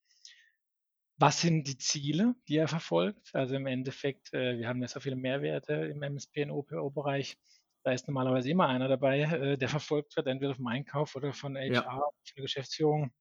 was 1.21 1.41
sind 1.41 1.67
die 1.67 1.79
Ziele, 1.79 2.37
die 2.47 2.57
er 2.57 2.69
verfolgt? 2.69 3.35
Also 3.35 3.57
im 3.57 3.67
Endeffekt, 3.67 4.33
äh, 4.33 4.57
wir 4.59 4.69
haben 4.69 4.81
ja 4.81 4.89
so 4.89 5.01
viele 5.01 5.17
Mehrwerte 5.17 5.75
im 5.75 6.03
MSP 6.03 6.45
und 6.45 6.53
OPO-Bereich. 6.53 7.37
Da 7.83 7.93
ist 7.93 8.07
normalerweise 8.07 8.51
immer 8.51 8.69
einer 8.69 8.89
dabei, 8.89 9.23
äh, 9.23 9.59
der 9.59 9.69
verfolgt 9.69 10.17
wird, 10.17 10.29
entweder 10.29 10.55
vom 10.55 10.69
Einkauf 10.69 11.17
oder 11.17 11.33
von 11.33 11.57
HR, 11.57 11.73
ja. 11.73 11.83
von 11.83 12.13
der 12.37 12.43
Geschäftsführung. 12.43 13.13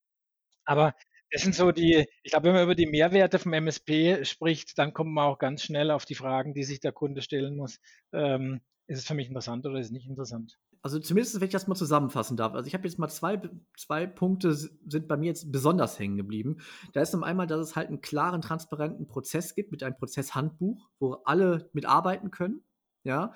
Aber 0.65 0.93
das 1.31 1.41
sind 1.41 1.55
so 1.55 1.71
die, 1.71 2.05
ich 2.23 2.31
glaube, 2.31 2.47
wenn 2.47 2.53
man 2.53 2.63
über 2.63 2.75
die 2.75 2.85
Mehrwerte 2.85 3.39
vom 3.39 3.53
MSP 3.53 4.23
spricht, 4.25 4.77
dann 4.77 4.93
kommt 4.93 5.11
man 5.11 5.25
auch 5.25 5.39
ganz 5.39 5.63
schnell 5.63 5.91
auf 5.91 6.05
die 6.05 6.15
Fragen, 6.15 6.53
die 6.53 6.63
sich 6.63 6.79
der 6.79 6.91
Kunde 6.91 7.21
stellen 7.21 7.55
muss. 7.55 7.79
Ähm, 8.13 8.61
ist 8.87 8.99
es 8.99 9.05
für 9.05 9.13
mich 9.13 9.27
interessant 9.27 9.65
oder 9.65 9.79
ist 9.79 9.87
es 9.87 9.91
nicht 9.91 10.07
interessant? 10.07 10.57
Also 10.81 10.99
zumindest, 10.99 11.35
wenn 11.35 11.47
ich 11.47 11.51
das 11.51 11.67
mal 11.67 11.75
zusammenfassen 11.75 12.37
darf. 12.37 12.53
Also 12.53 12.67
ich 12.67 12.73
habe 12.73 12.87
jetzt 12.87 12.97
mal 12.97 13.09
zwei, 13.09 13.41
zwei 13.75 14.07
Punkte 14.07 14.53
sind 14.53 15.07
bei 15.07 15.17
mir 15.17 15.27
jetzt 15.27 15.51
besonders 15.51 15.99
hängen 15.99 16.15
geblieben. 16.15 16.57
Da 16.93 17.01
ist 17.01 17.11
zum 17.11 17.23
einen, 17.23 17.45
dass 17.47 17.59
es 17.59 17.75
halt 17.75 17.89
einen 17.89 17.99
klaren, 17.99 18.41
transparenten 18.41 19.07
Prozess 19.07 19.55
gibt 19.55 19.71
mit 19.71 19.83
einem 19.83 19.97
Prozesshandbuch, 19.97 20.89
wo 20.99 21.13
alle 21.25 21.69
mitarbeiten 21.73 22.31
können. 22.31 22.63
Ja, 23.07 23.31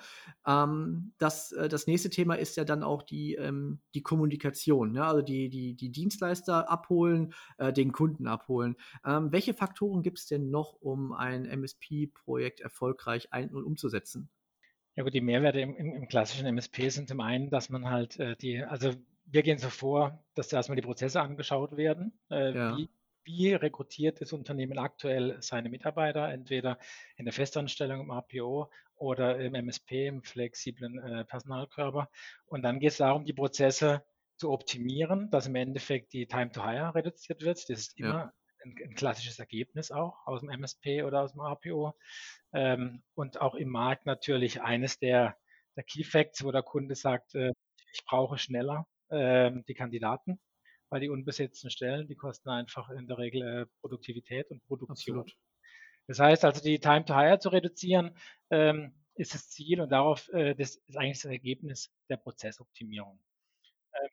ähm, 0.46 1.14
das, 1.16 1.52
äh, 1.52 1.66
das 1.66 1.86
nächste 1.86 2.10
Thema 2.10 2.34
ist 2.34 2.58
ja 2.58 2.64
dann 2.64 2.82
auch 2.82 3.02
die, 3.02 3.36
ähm, 3.36 3.80
die 3.94 4.02
Kommunikation, 4.02 4.94
ja? 4.94 5.08
also 5.08 5.22
die, 5.22 5.48
die, 5.48 5.74
die 5.74 5.90
Dienstleister 5.90 6.70
abholen, 6.70 7.32
äh, 7.56 7.72
den 7.72 7.90
Kunden 7.90 8.26
abholen. 8.26 8.76
Ähm, 9.02 9.32
welche 9.32 9.54
Faktoren 9.54 10.02
gibt 10.02 10.18
es 10.18 10.26
denn 10.26 10.50
noch, 10.50 10.74
um 10.82 11.14
ein 11.14 11.46
MSP-Projekt 11.46 12.60
erfolgreich 12.60 13.32
ein- 13.32 13.48
und 13.48 13.64
umzusetzen? 13.64 14.28
Ja 14.94 15.04
gut, 15.04 15.14
die 15.14 15.22
Mehrwerte 15.22 15.60
im, 15.60 15.74
im, 15.74 15.94
im, 15.94 16.06
klassischen 16.06 16.46
MSP 16.46 16.90
sind 16.90 17.08
zum 17.08 17.20
einen, 17.20 17.48
dass 17.48 17.70
man 17.70 17.88
halt 17.88 18.20
äh, 18.20 18.36
die, 18.36 18.62
also 18.62 18.92
wir 19.24 19.42
gehen 19.42 19.56
so 19.56 19.70
vor, 19.70 20.22
dass 20.34 20.52
erstmal 20.52 20.76
die 20.76 20.82
Prozesse 20.82 21.22
angeschaut 21.22 21.78
werden. 21.78 22.12
Äh, 22.30 22.54
ja. 22.54 22.76
wie, 22.76 22.90
wie 23.24 23.52
rekrutiert 23.54 24.20
das 24.20 24.32
Unternehmen 24.32 24.78
aktuell 24.78 25.36
seine 25.40 25.68
Mitarbeiter, 25.68 26.28
entweder 26.30 26.78
in 27.16 27.24
der 27.24 27.34
Festanstellung 27.34 28.00
im 28.00 28.10
APO 28.10 28.70
oder 28.96 29.38
im 29.38 29.54
MSP, 29.54 30.06
im 30.06 30.22
flexiblen 30.22 30.98
äh, 30.98 31.24
Personalkörper. 31.24 32.08
Und 32.46 32.62
dann 32.62 32.80
geht 32.80 32.92
es 32.92 32.98
darum, 32.98 33.24
die 33.24 33.32
Prozesse 33.32 34.04
zu 34.36 34.50
optimieren, 34.50 35.30
dass 35.30 35.46
im 35.46 35.54
Endeffekt 35.54 36.12
die 36.12 36.26
Time 36.26 36.50
to 36.50 36.64
Hire 36.64 36.94
reduziert 36.94 37.42
wird. 37.42 37.58
Das 37.58 37.78
ist 37.78 37.98
immer 37.98 38.08
ja. 38.08 38.32
ein, 38.64 38.74
ein, 38.84 38.94
klassisches 38.94 39.38
Ergebnis 39.38 39.90
auch 39.90 40.26
aus 40.26 40.40
dem 40.40 40.50
MSP 40.50 41.02
oder 41.04 41.22
aus 41.22 41.32
dem 41.32 41.40
APO. 41.40 41.94
Ähm, 42.52 43.02
und 43.14 43.40
auch 43.40 43.54
im 43.54 43.68
Markt 43.68 44.06
natürlich 44.06 44.62
eines 44.62 44.98
der, 44.98 45.36
der 45.76 45.84
Key 45.84 46.04
Facts, 46.04 46.44
wo 46.44 46.50
der 46.50 46.62
Kunde 46.62 46.94
sagt, 46.94 47.34
äh, 47.34 47.52
ich 47.92 48.04
brauche 48.04 48.38
schneller 48.38 48.86
äh, 49.10 49.50
die 49.68 49.74
Kandidaten, 49.74 50.40
weil 50.92 51.00
die 51.00 51.08
unbesetzten 51.08 51.70
Stellen, 51.70 52.06
die 52.06 52.16
kosten 52.16 52.50
einfach 52.50 52.90
in 52.90 53.06
der 53.06 53.16
Regel 53.16 53.42
äh, 53.42 53.66
Produktivität 53.80 54.50
und 54.50 54.62
Produktion. 54.66 55.20
Absolut. 55.20 55.36
Das 56.06 56.18
heißt 56.18 56.44
also, 56.44 56.62
die 56.62 56.80
Time 56.80 57.06
to 57.06 57.16
Hire 57.16 57.38
zu 57.38 57.48
reduzieren, 57.48 58.14
ähm, 58.50 58.94
ist 59.14 59.32
das 59.34 59.48
Ziel 59.48 59.80
und 59.80 59.90
darauf, 59.90 60.28
äh, 60.34 60.54
das 60.54 60.76
ist 60.76 60.96
eigentlich 60.96 61.22
das 61.22 61.30
Ergebnis 61.30 61.90
der 62.10 62.18
Prozessoptimierung. 62.18 63.18
Ähm, 63.94 64.10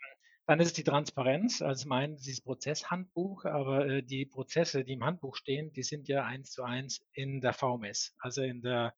dann 0.47 0.59
ist 0.61 0.67
es 0.67 0.73
die 0.73 0.85
Transparenz, 0.85 1.61
also 1.61 1.89
mein 1.89 2.15
dieses 2.15 2.41
Prozesshandbuch, 2.41 3.43
aber 3.43 3.85
äh, 3.85 4.01
die 4.01 4.25
Prozesse, 4.25 4.85
die 4.85 4.93
im 4.93 5.03
Handbuch 5.03 5.35
stehen, 5.35 5.73
die 5.73 5.83
sind 5.83 6.07
ja 6.07 6.23
eins 6.23 6.51
zu 6.51 6.63
eins 6.63 7.05
in 7.11 7.41
der 7.41 7.51
VMS, 7.51 8.15
also 8.19 8.41
in 8.41 8.61
der 8.61 8.95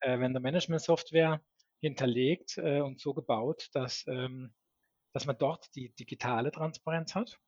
äh, 0.00 0.20
Vendor 0.20 0.40
Management 0.40 0.82
Software 0.82 1.42
hinterlegt 1.80 2.58
äh, 2.58 2.80
und 2.80 3.00
so 3.00 3.12
gebaut, 3.12 3.70
dass, 3.72 4.06
ähm, 4.06 4.54
dass 5.14 5.24
man 5.24 5.38
dort 5.38 5.74
die 5.74 5.94
digitale 5.94 6.52
Transparenz 6.52 7.14
hat 7.14 7.38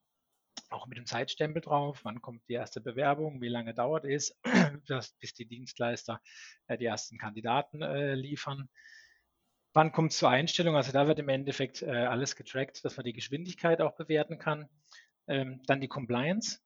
auch 0.70 0.86
mit 0.86 0.98
dem 0.98 1.06
Zeitstempel 1.06 1.62
drauf, 1.62 2.00
wann 2.02 2.20
kommt 2.20 2.42
die 2.48 2.54
erste 2.54 2.80
Bewerbung, 2.80 3.40
wie 3.40 3.48
lange 3.48 3.74
dauert 3.74 4.04
es, 4.04 4.36
bis 5.20 5.34
die 5.34 5.46
Dienstleister 5.46 6.20
äh, 6.66 6.76
die 6.76 6.86
ersten 6.86 7.18
Kandidaten 7.18 7.82
äh, 7.82 8.14
liefern. 8.14 8.68
Wann 9.72 9.92
kommt 9.92 10.12
es 10.12 10.18
zur 10.18 10.30
Einstellung? 10.30 10.76
Also 10.76 10.92
da 10.92 11.06
wird 11.06 11.18
im 11.18 11.28
Endeffekt 11.28 11.82
äh, 11.82 11.90
alles 11.90 12.34
getrackt, 12.34 12.84
dass 12.84 12.96
man 12.96 13.04
die 13.04 13.12
Geschwindigkeit 13.12 13.80
auch 13.80 13.94
bewerten 13.94 14.38
kann. 14.38 14.68
Ähm, 15.28 15.62
dann 15.66 15.80
die 15.80 15.88
Compliance, 15.88 16.60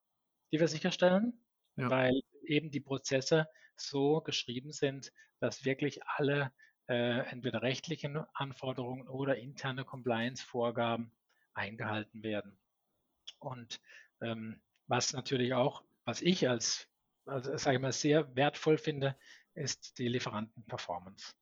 die 0.52 0.60
wir 0.60 0.68
sicherstellen, 0.68 1.44
ja. 1.76 1.90
weil 1.90 2.20
eben 2.44 2.70
die 2.70 2.80
Prozesse 2.80 3.48
so 3.76 4.20
geschrieben 4.20 4.72
sind, 4.72 5.12
dass 5.40 5.64
wirklich 5.64 6.00
alle 6.04 6.52
äh, 6.90 7.20
entweder 7.30 7.62
rechtlichen 7.62 8.16
Anforderungen 8.34 9.06
oder 9.06 9.36
interne 9.36 9.84
Compliance-Vorgaben 9.84 11.12
eingehalten 11.54 12.24
werden. 12.24 12.58
Und 13.38 13.80
ähm, 14.20 14.60
was 14.88 15.12
natürlich 15.12 15.54
auch, 15.54 15.84
was 16.04 16.20
ich 16.20 16.48
als, 16.48 16.88
also 17.26 17.56
sage 17.56 17.76
ich 17.76 17.82
mal, 17.82 17.92
sehr 17.92 18.34
wertvoll 18.34 18.76
finde, 18.76 19.16
ist 19.54 19.98
die 19.98 20.08
Lieferantenperformance. 20.08 21.34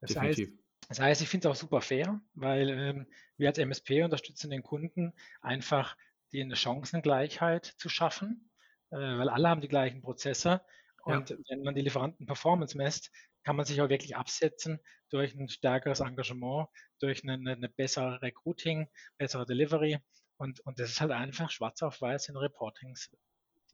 Das 0.00 0.14
Definitiv. 0.14 0.48
heißt, 0.48 0.58
das 0.88 1.00
heißt, 1.00 1.20
ich 1.20 1.28
finde 1.28 1.48
es 1.48 1.52
auch 1.52 1.60
super 1.60 1.82
fair, 1.82 2.18
weil 2.32 2.70
ähm, 2.70 3.06
wir 3.36 3.48
als 3.48 3.58
MSP 3.58 4.02
unterstützen 4.02 4.48
den 4.48 4.62
Kunden 4.62 5.12
einfach 5.42 5.94
die 6.32 6.40
eine 6.40 6.56
Chancengleichheit 6.56 7.66
zu 7.66 7.90
schaffen, 7.90 8.50
äh, 8.90 8.96
weil 8.96 9.28
alle 9.28 9.50
haben 9.50 9.60
die 9.60 9.68
gleichen 9.68 10.00
Prozesse. 10.00 10.62
Und 11.04 11.30
ja. 11.30 11.36
wenn 11.50 11.62
man 11.62 11.74
die 11.74 11.82
Lieferantenperformance 11.82 12.78
messt, 12.78 13.12
kann 13.46 13.54
man 13.54 13.64
sich 13.64 13.80
auch 13.80 13.88
wirklich 13.88 14.16
absetzen 14.16 14.80
durch 15.08 15.32
ein 15.36 15.48
stärkeres 15.48 16.00
Engagement, 16.00 16.66
durch 16.98 17.22
eine, 17.22 17.34
eine 17.52 17.68
bessere 17.68 18.20
Recruiting, 18.20 18.88
bessere 19.18 19.46
Delivery 19.46 20.00
und, 20.36 20.58
und 20.66 20.80
das 20.80 20.90
ist 20.90 21.00
halt 21.00 21.12
einfach 21.12 21.48
schwarz 21.52 21.80
auf 21.82 22.00
weiß 22.00 22.28
in 22.28 22.36
Reportings 22.36 23.08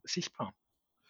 sichtbar. 0.05 0.55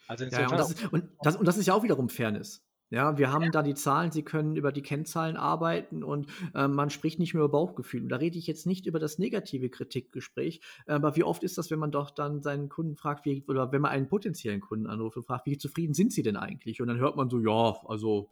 Also 0.06 0.26
ja, 0.26 0.48
und, 0.48 0.52
das 0.52 0.70
ist, 0.70 0.92
und, 0.92 1.10
das, 1.22 1.34
und 1.34 1.44
das 1.46 1.56
ist 1.56 1.66
ja 1.66 1.74
auch 1.74 1.82
wiederum 1.82 2.08
Fairness. 2.08 2.62
Ja, 2.92 3.16
wir 3.16 3.32
haben 3.32 3.50
da 3.52 3.62
die 3.62 3.72
Zahlen, 3.72 4.12
sie 4.12 4.22
können 4.22 4.54
über 4.54 4.70
die 4.70 4.82
Kennzahlen 4.82 5.38
arbeiten 5.38 6.04
und 6.04 6.26
äh, 6.54 6.68
man 6.68 6.90
spricht 6.90 7.18
nicht 7.18 7.32
mehr 7.32 7.42
über 7.42 7.50
Bauchgefühl. 7.50 8.02
Und 8.02 8.10
da 8.10 8.16
rede 8.16 8.36
ich 8.36 8.46
jetzt 8.46 8.66
nicht 8.66 8.84
über 8.84 8.98
das 8.98 9.18
negative 9.18 9.70
Kritikgespräch, 9.70 10.60
aber 10.86 11.16
wie 11.16 11.24
oft 11.24 11.42
ist 11.42 11.56
das, 11.56 11.70
wenn 11.70 11.78
man 11.78 11.90
doch 11.90 12.10
dann 12.10 12.42
seinen 12.42 12.68
Kunden 12.68 12.96
fragt, 12.96 13.24
wie, 13.24 13.44
oder 13.48 13.72
wenn 13.72 13.80
man 13.80 13.92
einen 13.92 14.08
potenziellen 14.08 14.60
Kunden 14.60 14.86
anruft 14.86 15.16
und 15.16 15.24
fragt, 15.24 15.46
wie 15.46 15.56
zufrieden 15.56 15.94
sind 15.94 16.12
sie 16.12 16.22
denn 16.22 16.36
eigentlich? 16.36 16.82
Und 16.82 16.88
dann 16.88 16.98
hört 16.98 17.16
man 17.16 17.30
so, 17.30 17.40
ja, 17.40 17.78
also, 17.86 18.28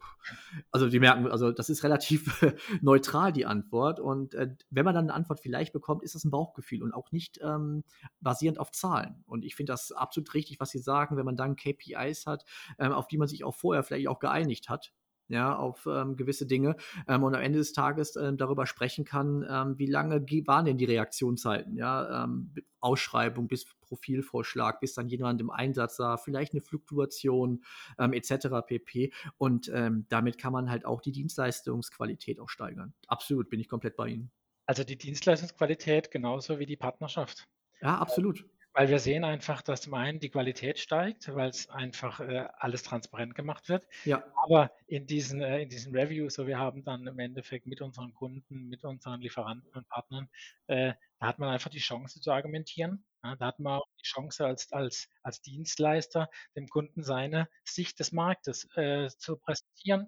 also 0.69 0.89
die 0.89 0.99
merken, 0.99 1.25
also 1.25 1.51
das 1.51 1.71
ist 1.71 1.83
relativ 1.83 2.45
neutral 2.83 3.33
die 3.33 3.47
Antwort. 3.47 3.99
Und 3.99 4.35
äh, 4.35 4.53
wenn 4.69 4.85
man 4.85 4.93
dann 4.93 5.05
eine 5.05 5.15
Antwort 5.15 5.39
vielleicht 5.39 5.73
bekommt, 5.73 6.03
ist 6.03 6.13
das 6.13 6.23
ein 6.23 6.29
Bauchgefühl 6.29 6.83
und 6.83 6.93
auch 6.93 7.11
nicht 7.11 7.39
ähm, 7.41 7.83
basierend 8.19 8.59
auf 8.59 8.69
Zahlen. 8.71 9.23
Und 9.25 9.43
ich 9.43 9.55
finde 9.55 9.73
das 9.73 9.91
absolut 9.91 10.35
richtig, 10.35 10.59
was 10.59 10.69
Sie 10.69 10.77
sagen, 10.77 11.17
wenn 11.17 11.25
man 11.25 11.35
dann 11.35 11.55
KPIs 11.55 12.27
hat, 12.27 12.45
ähm, 12.77 12.91
auf 12.91 13.07
die 13.07 13.17
man 13.17 13.27
sich 13.27 13.43
auch 13.43 13.55
vorher 13.55 13.81
vielleicht 13.81 14.07
auch 14.07 14.19
geeinigt 14.19 14.50
geeinigt 14.51 14.69
hat 14.69 14.91
ja, 15.27 15.55
auf 15.55 15.87
ähm, 15.87 16.17
gewisse 16.17 16.45
Dinge 16.45 16.75
ähm, 17.07 17.23
und 17.23 17.33
am 17.33 17.41
Ende 17.41 17.59
des 17.59 17.71
Tages 17.71 18.17
ähm, 18.17 18.35
darüber 18.35 18.65
sprechen 18.65 19.05
kann, 19.05 19.45
ähm, 19.49 19.79
wie 19.79 19.85
lange 19.85 20.25
waren 20.45 20.65
denn 20.65 20.77
die 20.77 20.83
Reaktionszeiten, 20.83 21.77
ja, 21.77 22.25
ähm, 22.25 22.53
Ausschreibung 22.81 23.47
bis 23.47 23.65
Profilvorschlag, 23.79 24.81
bis 24.81 24.93
dann 24.93 25.07
jemand 25.07 25.39
im 25.39 25.49
Einsatz 25.49 25.95
sah, 25.95 26.17
vielleicht 26.17 26.51
eine 26.51 26.59
Fluktuation 26.59 27.63
ähm, 27.97 28.11
etc. 28.11 28.47
pp. 28.65 29.13
Und 29.37 29.71
damit 30.09 30.37
kann 30.37 30.51
man 30.51 30.69
halt 30.69 30.85
auch 30.85 30.99
die 30.99 31.11
Dienstleistungsqualität 31.11 32.39
auch 32.39 32.49
steigern. 32.49 32.93
Absolut, 33.07 33.49
bin 33.49 33.59
ich 33.59 33.69
komplett 33.69 33.95
bei 33.95 34.07
Ihnen. 34.07 34.31
Also 34.65 34.83
die 34.83 34.97
Dienstleistungsqualität 34.97 36.11
genauso 36.11 36.59
wie 36.59 36.65
die 36.65 36.75
Partnerschaft. 36.75 37.47
Ja, 37.81 37.99
absolut. 37.99 38.45
Weil 38.73 38.87
wir 38.87 38.99
sehen 38.99 39.25
einfach, 39.25 39.61
dass 39.61 39.81
zum 39.81 39.93
einen 39.95 40.19
die 40.19 40.29
Qualität 40.29 40.79
steigt, 40.79 41.33
weil 41.35 41.49
es 41.49 41.69
einfach 41.69 42.21
äh, 42.21 42.47
alles 42.57 42.83
transparent 42.83 43.35
gemacht 43.35 43.67
wird. 43.67 43.85
Ja. 44.05 44.23
Aber 44.43 44.71
in 44.87 45.05
diesen, 45.07 45.41
äh, 45.41 45.61
in 45.61 45.69
diesen 45.69 45.93
Reviews, 45.93 46.35
so 46.35 46.47
wir 46.47 46.57
haben 46.57 46.83
dann 46.85 47.05
im 47.05 47.19
Endeffekt 47.19 47.67
mit 47.67 47.81
unseren 47.81 48.13
Kunden, 48.13 48.69
mit 48.69 48.85
unseren 48.85 49.19
Lieferanten 49.19 49.71
und 49.73 49.89
Partnern, 49.89 50.29
äh, 50.67 50.93
da 51.19 51.27
hat 51.27 51.39
man 51.39 51.49
einfach 51.49 51.69
die 51.69 51.79
Chance 51.79 52.21
zu 52.21 52.31
argumentieren. 52.31 53.03
Ja, 53.23 53.35
da 53.35 53.47
hat 53.47 53.59
man 53.59 53.79
auch 53.79 53.87
die 53.99 54.07
Chance 54.07 54.45
als, 54.45 54.71
als, 54.71 55.09
als 55.21 55.41
Dienstleister 55.41 56.29
dem 56.55 56.67
Kunden 56.69 57.03
seine 57.03 57.49
Sicht 57.65 57.99
des 57.99 58.13
Marktes 58.13 58.69
äh, 58.77 59.09
zu 59.09 59.35
präsentieren. 59.35 60.07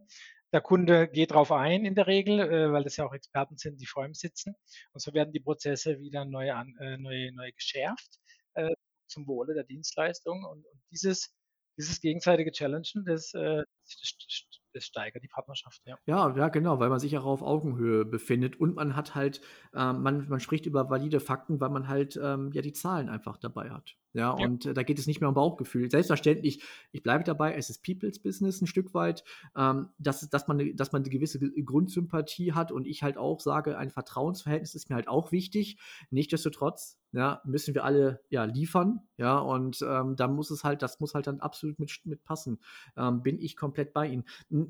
Der 0.53 0.61
Kunde 0.61 1.07
geht 1.09 1.31
darauf 1.31 1.51
ein 1.51 1.83
in 1.83 1.95
der 1.95 2.07
Regel, 2.07 2.39
äh, 2.39 2.71
weil 2.71 2.83
das 2.83 2.95
ja 2.95 3.05
auch 3.05 3.13
Experten 3.13 3.57
sind, 3.57 3.81
die 3.81 3.87
vor 3.87 4.05
ihm 4.05 4.13
sitzen. 4.13 4.55
Und 4.93 5.01
so 5.01 5.13
werden 5.13 5.33
die 5.33 5.39
Prozesse 5.41 5.99
wieder 5.99 6.23
neu, 6.23 6.53
an, 6.53 6.75
äh, 6.79 6.97
neu, 6.97 7.31
neu 7.33 7.51
geschärft 7.51 8.19
äh, 8.55 8.73
zum 9.07 9.27
Wohle 9.27 9.53
der 9.53 9.63
Dienstleistung. 9.63 10.43
Und, 10.43 10.65
und 10.65 10.81
dieses, 10.91 11.33
dieses 11.77 11.99
gegenseitige 12.01 12.51
Challengen, 12.51 13.05
das, 13.05 13.33
äh, 13.33 13.63
das, 14.01 14.45
das, 14.73 14.85
steigert 14.85 15.23
die 15.23 15.27
Partnerschaft. 15.27 15.81
Ja. 15.85 15.97
ja, 16.05 16.35
ja, 16.35 16.49
genau, 16.49 16.79
weil 16.79 16.89
man 16.89 16.99
sich 16.99 17.17
auch 17.17 17.25
auf 17.25 17.41
Augenhöhe 17.41 18.05
befindet 18.05 18.59
und 18.59 18.75
man 18.75 18.95
hat 18.95 19.15
halt, 19.15 19.41
ähm, 19.75 20.01
man, 20.01 20.27
man 20.27 20.39
spricht 20.39 20.65
über 20.65 20.89
valide 20.89 21.19
Fakten, 21.19 21.59
weil 21.59 21.69
man 21.69 21.87
halt 21.87 22.19
ähm, 22.21 22.51
ja 22.53 22.61
die 22.61 22.73
Zahlen 22.73 23.09
einfach 23.09 23.37
dabei 23.37 23.69
hat. 23.69 23.95
Ja, 24.13 24.37
ja. 24.37 24.45
und 24.45 24.65
äh, 24.65 24.73
da 24.73 24.83
geht 24.83 24.99
es 24.99 25.07
nicht 25.07 25.19
mehr 25.19 25.29
um 25.29 25.35
Bauchgefühl. 25.35 25.89
Selbstverständlich, 25.89 26.63
ich 26.91 27.03
bleibe 27.03 27.23
dabei, 27.23 27.55
es 27.55 27.69
ist 27.69 27.83
People's 27.83 28.19
Business 28.19 28.61
ein 28.61 28.67
Stück 28.67 28.93
weit, 28.93 29.23
ähm, 29.57 29.89
dass, 29.97 30.29
dass, 30.29 30.47
man, 30.47 30.75
dass 30.75 30.91
man 30.91 31.01
eine 31.01 31.09
gewisse 31.09 31.39
Grundsympathie 31.39 32.53
hat 32.53 32.71
und 32.71 32.87
ich 32.87 33.03
halt 33.03 33.17
auch 33.17 33.39
sage, 33.39 33.77
ein 33.77 33.89
Vertrauensverhältnis 33.89 34.75
ist 34.75 34.89
mir 34.89 34.95
halt 34.95 35.07
auch 35.07 35.31
wichtig. 35.31 35.77
Nichtsdestotrotz 36.11 36.99
ja, 37.11 37.41
müssen 37.45 37.75
wir 37.75 37.83
alle 37.83 38.21
ja 38.29 38.43
liefern, 38.43 39.01
ja, 39.17 39.37
und 39.37 39.85
ähm, 39.87 40.15
da 40.15 40.27
muss 40.27 40.49
es 40.49 40.63
halt, 40.63 40.81
das 40.81 40.99
muss 40.99 41.13
halt 41.13 41.27
dann 41.27 41.41
absolut 41.41 41.77
mit, 41.77 41.91
mit 42.05 42.23
passen. 42.23 42.59
Ähm, 42.97 43.21
bin 43.21 43.39
ich 43.39 43.55
komplett 43.55 43.93
bei 43.93 44.07
Ihnen. 44.07 44.25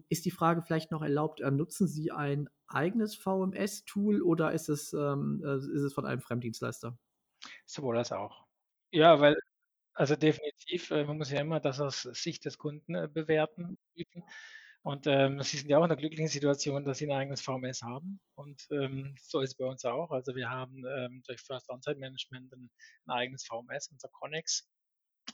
Ist 0.10 0.26
die 0.26 0.32
Frage 0.32 0.62
vielleicht 0.62 0.92
noch 0.92 1.02
erlaubt, 1.02 1.40
äh, 1.40 1.52
nutzen 1.52 1.88
Sie 1.88 2.12
ein 2.12 2.50
eigenes 2.68 3.16
VMS-Tool 3.16 4.22
oder 4.22 4.52
ist 4.52 4.68
es, 4.68 4.92
ähm, 4.94 5.42
äh, 5.46 5.56
ist 5.56 5.68
es 5.68 5.94
von 5.94 6.06
einem 6.06 6.20
Fremddienstleister? 6.20 6.98
Sowohl 7.66 7.98
als 7.98 8.12
auch. 8.12 8.43
Ja, 8.94 9.20
weil 9.20 9.36
also 9.96 10.16
definitiv, 10.16 10.92
äh, 10.92 11.06
man 11.06 11.18
muss 11.18 11.32
ja 11.32 11.42
immer 11.42 11.60
das 11.60 11.80
aus 11.82 12.04
Sicht 12.04 12.46
des 12.46 12.58
Kunden 12.60 12.96
äh, 12.96 13.08
bewerten. 13.12 13.78
Und 14.84 15.08
ähm, 15.08 15.42
Sie 15.42 15.58
sind 15.58 15.70
ja 15.70 15.80
auch 15.80 15.84
in 15.84 15.90
der 15.90 15.98
glücklichen 15.98 16.28
Situation, 16.28 16.86
dass 16.86 17.00
Sie 17.00 17.08
ein 17.08 17.18
eigenes 17.18 17.42
VMS 17.42 17.82
haben. 17.84 18.20
Und 18.36 18.68
ähm, 18.72 19.16
so 19.22 19.42
ist 19.42 19.52
es 19.52 19.58
bei 19.58 19.66
uns 19.66 19.86
auch. 19.86 20.12
Also 20.12 20.36
wir 20.36 20.50
haben 20.50 20.84
ähm, 20.86 21.24
durch 21.26 21.42
First 21.42 21.70
Onsite 21.70 22.00
Management 22.00 22.54
ein, 22.54 22.70
ein, 23.08 23.12
eigenes 23.12 23.46
VMS, 23.46 23.90
unser 23.92 24.10
Connex. 24.10 24.70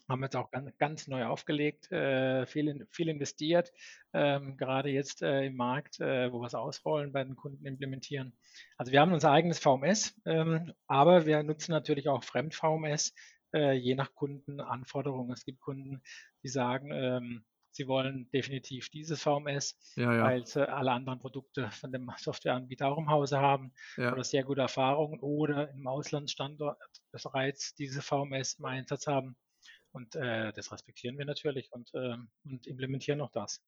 Haben 0.08 0.24
jetzt 0.24 0.36
auch 0.36 0.52
ganz, 0.52 0.78
ganz 0.78 1.08
neu 1.08 1.26
aufgelegt, 1.26 1.92
äh, 1.92 2.46
viel, 2.46 2.88
viel 2.92 3.10
investiert, 3.10 3.72
ähm, 4.14 4.56
gerade 4.56 4.90
jetzt 4.90 5.24
äh, 5.24 5.46
im 5.46 5.56
Markt, 5.56 6.00
äh, 6.00 6.32
wo 6.32 6.42
wir 6.42 6.48
es 6.48 6.56
ausrollen, 6.56 7.12
bei 7.12 7.24
den 7.24 7.36
Kunden 7.36 7.66
implementieren. 7.66 8.38
Also 8.78 8.92
wir 8.92 9.02
haben 9.02 9.14
unser 9.14 9.32
eigenes 9.32 9.60
VMS, 9.60 10.16
ähm, 10.26 10.74
aber 10.88 11.26
wir 11.26 11.42
nutzen 11.44 11.72
natürlich 11.72 12.08
auch 12.08 12.24
Fremd-VMS, 12.24 13.14
äh, 13.54 13.74
je 13.74 13.96
nach 13.96 14.14
Kundenanforderungen. 14.16 15.32
Es 15.32 15.46
gibt 15.46 15.60
Kunden, 15.62 16.02
die 16.44 16.50
sagen, 16.50 16.92
ähm, 16.92 17.46
sie 17.72 17.88
wollen 17.88 18.30
definitiv 18.32 18.90
dieses 18.90 19.22
VMS, 19.22 19.78
ja, 19.96 20.14
ja. 20.14 20.24
weil 20.24 20.46
sie 20.46 20.68
alle 20.68 20.92
anderen 20.92 21.20
Produkte 21.20 21.70
von 21.72 21.92
dem 21.92 22.12
Softwareanbieter 22.18 22.88
auch 22.88 22.98
im 22.98 23.10
Hause 23.10 23.40
haben 23.40 23.74
ja. 23.98 24.12
oder 24.12 24.24
sehr 24.24 24.44
gute 24.44 24.62
Erfahrungen 24.62 25.20
oder 25.22 25.72
im 25.72 25.88
Auslandsstandort 25.88 26.78
bereits 27.12 27.76
diese 27.76 28.02
VMS 28.02 28.56
im 28.60 28.66
Einsatz 28.66 29.08
haben. 29.08 29.36
Und 29.92 30.16
äh, 30.16 30.54
das 30.54 30.72
respektieren 30.72 31.18
wir 31.18 31.26
natürlich 31.26 31.72
und, 31.72 31.90
äh, 31.94 32.16
und 32.44 32.68
implementieren 32.68 33.22
auch 33.22 33.32
das. 33.32 33.62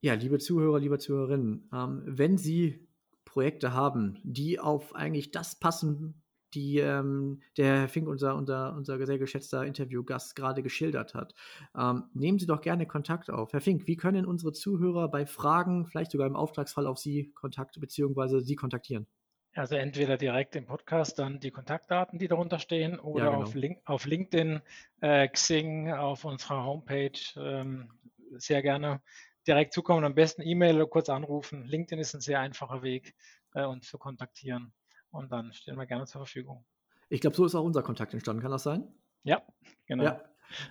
Ja, 0.00 0.14
liebe 0.14 0.38
Zuhörer, 0.38 0.80
liebe 0.80 0.98
Zuhörerinnen, 0.98 1.68
ähm, 1.72 2.02
wenn 2.06 2.38
Sie 2.38 2.88
Projekte 3.24 3.72
haben, 3.74 4.18
die 4.24 4.58
auf 4.58 4.94
eigentlich 4.94 5.30
das 5.30 5.60
passen, 5.60 6.22
die 6.54 6.78
ähm, 6.78 7.40
der 7.56 7.80
Herr 7.80 7.88
Fink, 7.88 8.08
unser, 8.08 8.36
unser, 8.36 8.74
unser 8.74 9.04
sehr 9.06 9.18
geschätzter 9.18 9.64
Interviewgast, 9.64 10.36
gerade 10.36 10.62
geschildert 10.62 11.14
hat. 11.14 11.34
Ähm, 11.76 12.04
nehmen 12.14 12.38
Sie 12.38 12.46
doch 12.46 12.60
gerne 12.60 12.86
Kontakt 12.86 13.30
auf. 13.30 13.52
Herr 13.52 13.60
Fink, 13.60 13.86
wie 13.86 13.96
können 13.96 14.26
unsere 14.26 14.52
Zuhörer 14.52 15.08
bei 15.08 15.26
Fragen, 15.26 15.86
vielleicht 15.86 16.10
sogar 16.10 16.26
im 16.26 16.36
Auftragsfall 16.36 16.86
auf 16.86 16.98
Sie 16.98 17.32
Kontakt 17.34 17.80
bzw. 17.80 18.40
Sie 18.40 18.56
kontaktieren? 18.56 19.06
Also 19.54 19.74
entweder 19.74 20.16
direkt 20.16 20.54
im 20.54 20.66
Podcast 20.66 21.18
dann 21.18 21.40
die 21.40 21.50
Kontaktdaten, 21.50 22.18
die 22.18 22.28
darunter 22.28 22.60
stehen, 22.60 23.00
oder 23.00 23.24
ja, 23.24 23.30
genau. 23.30 23.42
auf, 23.42 23.54
Link, 23.54 23.80
auf, 23.84 24.06
LinkedIn, 24.06 24.60
äh, 25.00 25.28
Xing, 25.28 25.90
auf 25.92 26.24
unserer 26.24 26.64
Homepage. 26.64 27.18
Ähm, 27.36 27.90
sehr 28.36 28.62
gerne 28.62 29.02
direkt 29.48 29.72
zukommen. 29.72 30.04
Am 30.04 30.14
besten 30.14 30.42
E-Mail 30.42 30.76
oder 30.76 30.86
kurz 30.86 31.08
anrufen. 31.08 31.64
LinkedIn 31.64 31.98
ist 31.98 32.14
ein 32.14 32.20
sehr 32.20 32.38
einfacher 32.38 32.82
Weg, 32.82 33.16
äh, 33.54 33.64
uns 33.64 33.88
zu 33.88 33.98
kontaktieren 33.98 34.72
und 35.10 35.32
dann 35.32 35.52
stehen 35.52 35.76
wir 35.76 35.86
gerne 35.86 36.06
zur 36.06 36.20
Verfügung. 36.20 36.64
Ich 37.08 37.20
glaube, 37.20 37.36
so 37.36 37.44
ist 37.44 37.54
auch 37.54 37.64
unser 37.64 37.82
Kontakt 37.82 38.12
entstanden. 38.12 38.42
Kann 38.42 38.50
das 38.50 38.62
sein? 38.62 38.86
Ja, 39.24 39.42
genau. 39.86 40.04
Ja. 40.04 40.20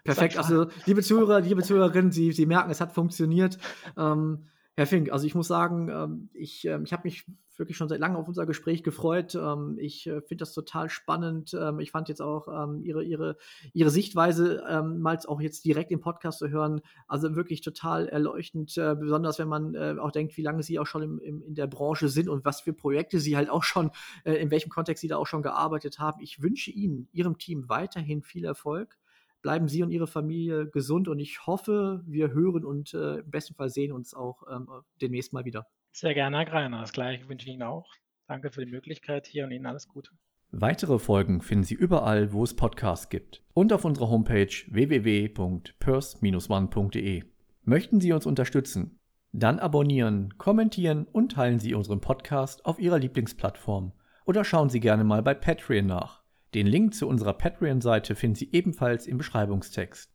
Perfekt. 0.03 0.37
Also, 0.37 0.67
liebe 0.85 1.01
Zuhörer, 1.01 1.39
liebe 1.41 1.63
Zuhörerinnen, 1.63 2.11
Sie, 2.11 2.31
Sie 2.31 2.45
merken, 2.45 2.69
es 2.69 2.81
hat 2.81 2.91
funktioniert. 2.91 3.57
Ähm, 3.97 4.49
Herr 4.75 4.87
Fink, 4.87 5.11
also 5.11 5.25
ich 5.25 5.35
muss 5.35 5.47
sagen, 5.47 5.89
ähm, 5.89 6.29
ich, 6.33 6.65
ähm, 6.65 6.83
ich 6.83 6.93
habe 6.93 7.03
mich 7.03 7.25
wirklich 7.59 7.77
schon 7.77 7.89
seit 7.89 7.99
langem 7.99 8.17
auf 8.17 8.27
unser 8.27 8.45
Gespräch 8.45 8.83
gefreut. 8.83 9.35
Ähm, 9.35 9.77
ich 9.79 10.07
äh, 10.07 10.21
finde 10.21 10.37
das 10.37 10.53
total 10.53 10.89
spannend. 10.89 11.55
ich 11.79 11.91
fand 11.91 12.09
jetzt 12.09 12.21
auch 12.21 12.47
ihre, 12.83 13.03
ihre, 13.03 13.37
ihre 13.73 13.89
Sichtweise 13.89 14.63
mal 14.83 15.19
auch 15.27 15.41
jetzt 15.41 15.65
direkt 15.65 15.91
im 15.91 16.01
Podcast 16.01 16.39
zu 16.39 16.49
hören, 16.49 16.81
also 17.07 17.35
wirklich 17.35 17.61
total 17.61 18.07
erleuchtend, 18.07 18.77
äh, 18.77 18.95
besonders 18.95 19.39
wenn 19.39 19.47
man 19.47 19.75
äh, 19.75 19.95
auch 19.99 20.11
denkt, 20.11 20.37
wie 20.37 20.41
lange 20.41 20.63
Sie 20.63 20.79
auch 20.79 20.85
schon 20.85 21.01
im, 21.01 21.19
im, 21.19 21.41
in 21.41 21.55
der 21.55 21.67
Branche 21.67 22.09
sind 22.09 22.29
und 22.29 22.45
was 22.45 22.61
für 22.61 22.73
Projekte 22.73 23.19
Sie 23.19 23.35
halt 23.35 23.49
auch 23.49 23.63
schon, 23.63 23.91
in 24.23 24.51
welchem 24.51 24.69
Kontext 24.69 25.01
Sie 25.01 25.07
da 25.07 25.17
auch 25.17 25.27
schon 25.27 25.41
gearbeitet 25.41 25.99
haben. 25.99 26.21
Ich 26.21 26.41
wünsche 26.41 26.71
Ihnen, 26.71 27.07
Ihrem 27.11 27.37
Team 27.37 27.69
weiterhin 27.69 28.21
viel 28.21 28.45
Erfolg 28.45 28.97
bleiben 29.41 29.67
Sie 29.67 29.83
und 29.83 29.91
Ihre 29.91 30.07
Familie 30.07 30.67
gesund 30.67 31.07
und 31.07 31.19
ich 31.19 31.45
hoffe, 31.47 32.03
wir 32.05 32.33
hören 32.33 32.65
und 32.65 32.93
äh, 32.93 33.19
im 33.19 33.31
besten 33.31 33.53
Fall 33.53 33.69
sehen 33.69 33.91
uns 33.91 34.13
auch 34.13 34.43
ähm, 34.49 34.67
demnächst 35.01 35.33
mal 35.33 35.45
wieder. 35.45 35.65
Sehr 35.91 36.13
gerne, 36.13 36.37
Herr 36.37 36.45
Greiner. 36.45 36.81
Das 36.81 36.93
gleiche 36.93 37.27
wünsche 37.27 37.47
ich 37.47 37.53
Ihnen 37.53 37.63
auch. 37.63 37.91
Danke 38.27 38.51
für 38.51 38.65
die 38.65 38.71
Möglichkeit 38.71 39.27
hier 39.27 39.45
und 39.45 39.51
Ihnen 39.51 39.65
alles 39.65 39.87
Gute. 39.87 40.11
Weitere 40.51 40.97
Folgen 40.97 41.41
finden 41.41 41.63
Sie 41.63 41.75
überall, 41.75 42.33
wo 42.33 42.43
es 42.43 42.55
Podcasts 42.55 43.09
gibt 43.09 43.43
und 43.53 43.71
auf 43.71 43.85
unserer 43.85 44.09
Homepage 44.09 44.49
www.purse-one.de. 44.67 47.23
Möchten 47.63 48.01
Sie 48.01 48.13
uns 48.13 48.25
unterstützen? 48.25 48.99
Dann 49.31 49.59
abonnieren, 49.59 50.35
kommentieren 50.39 51.05
und 51.05 51.33
teilen 51.33 51.59
Sie 51.59 51.75
unseren 51.75 52.01
Podcast 52.01 52.65
auf 52.65 52.79
Ihrer 52.79 52.97
Lieblingsplattform 52.97 53.91
oder 54.25 54.43
schauen 54.43 54.69
Sie 54.69 54.79
gerne 54.79 55.03
mal 55.03 55.21
bei 55.21 55.35
Patreon 55.35 55.85
nach. 55.85 56.23
Den 56.55 56.65
Link 56.65 56.95
zu 56.95 57.07
unserer 57.07 57.33
Patreon-Seite 57.33 58.15
finden 58.15 58.35
Sie 58.35 58.49
ebenfalls 58.51 59.05
im 59.05 59.19
Beschreibungstext. 59.19 60.11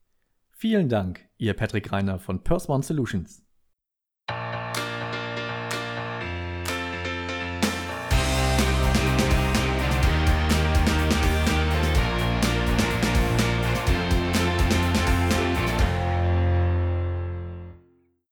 Vielen 0.51 0.89
Dank, 0.89 1.29
Ihr 1.37 1.55
Patrick 1.55 1.93
Reiner 1.93 2.19
von 2.19 2.43
Purse 2.43 2.69
One 2.73 2.83
Solutions. 2.83 3.44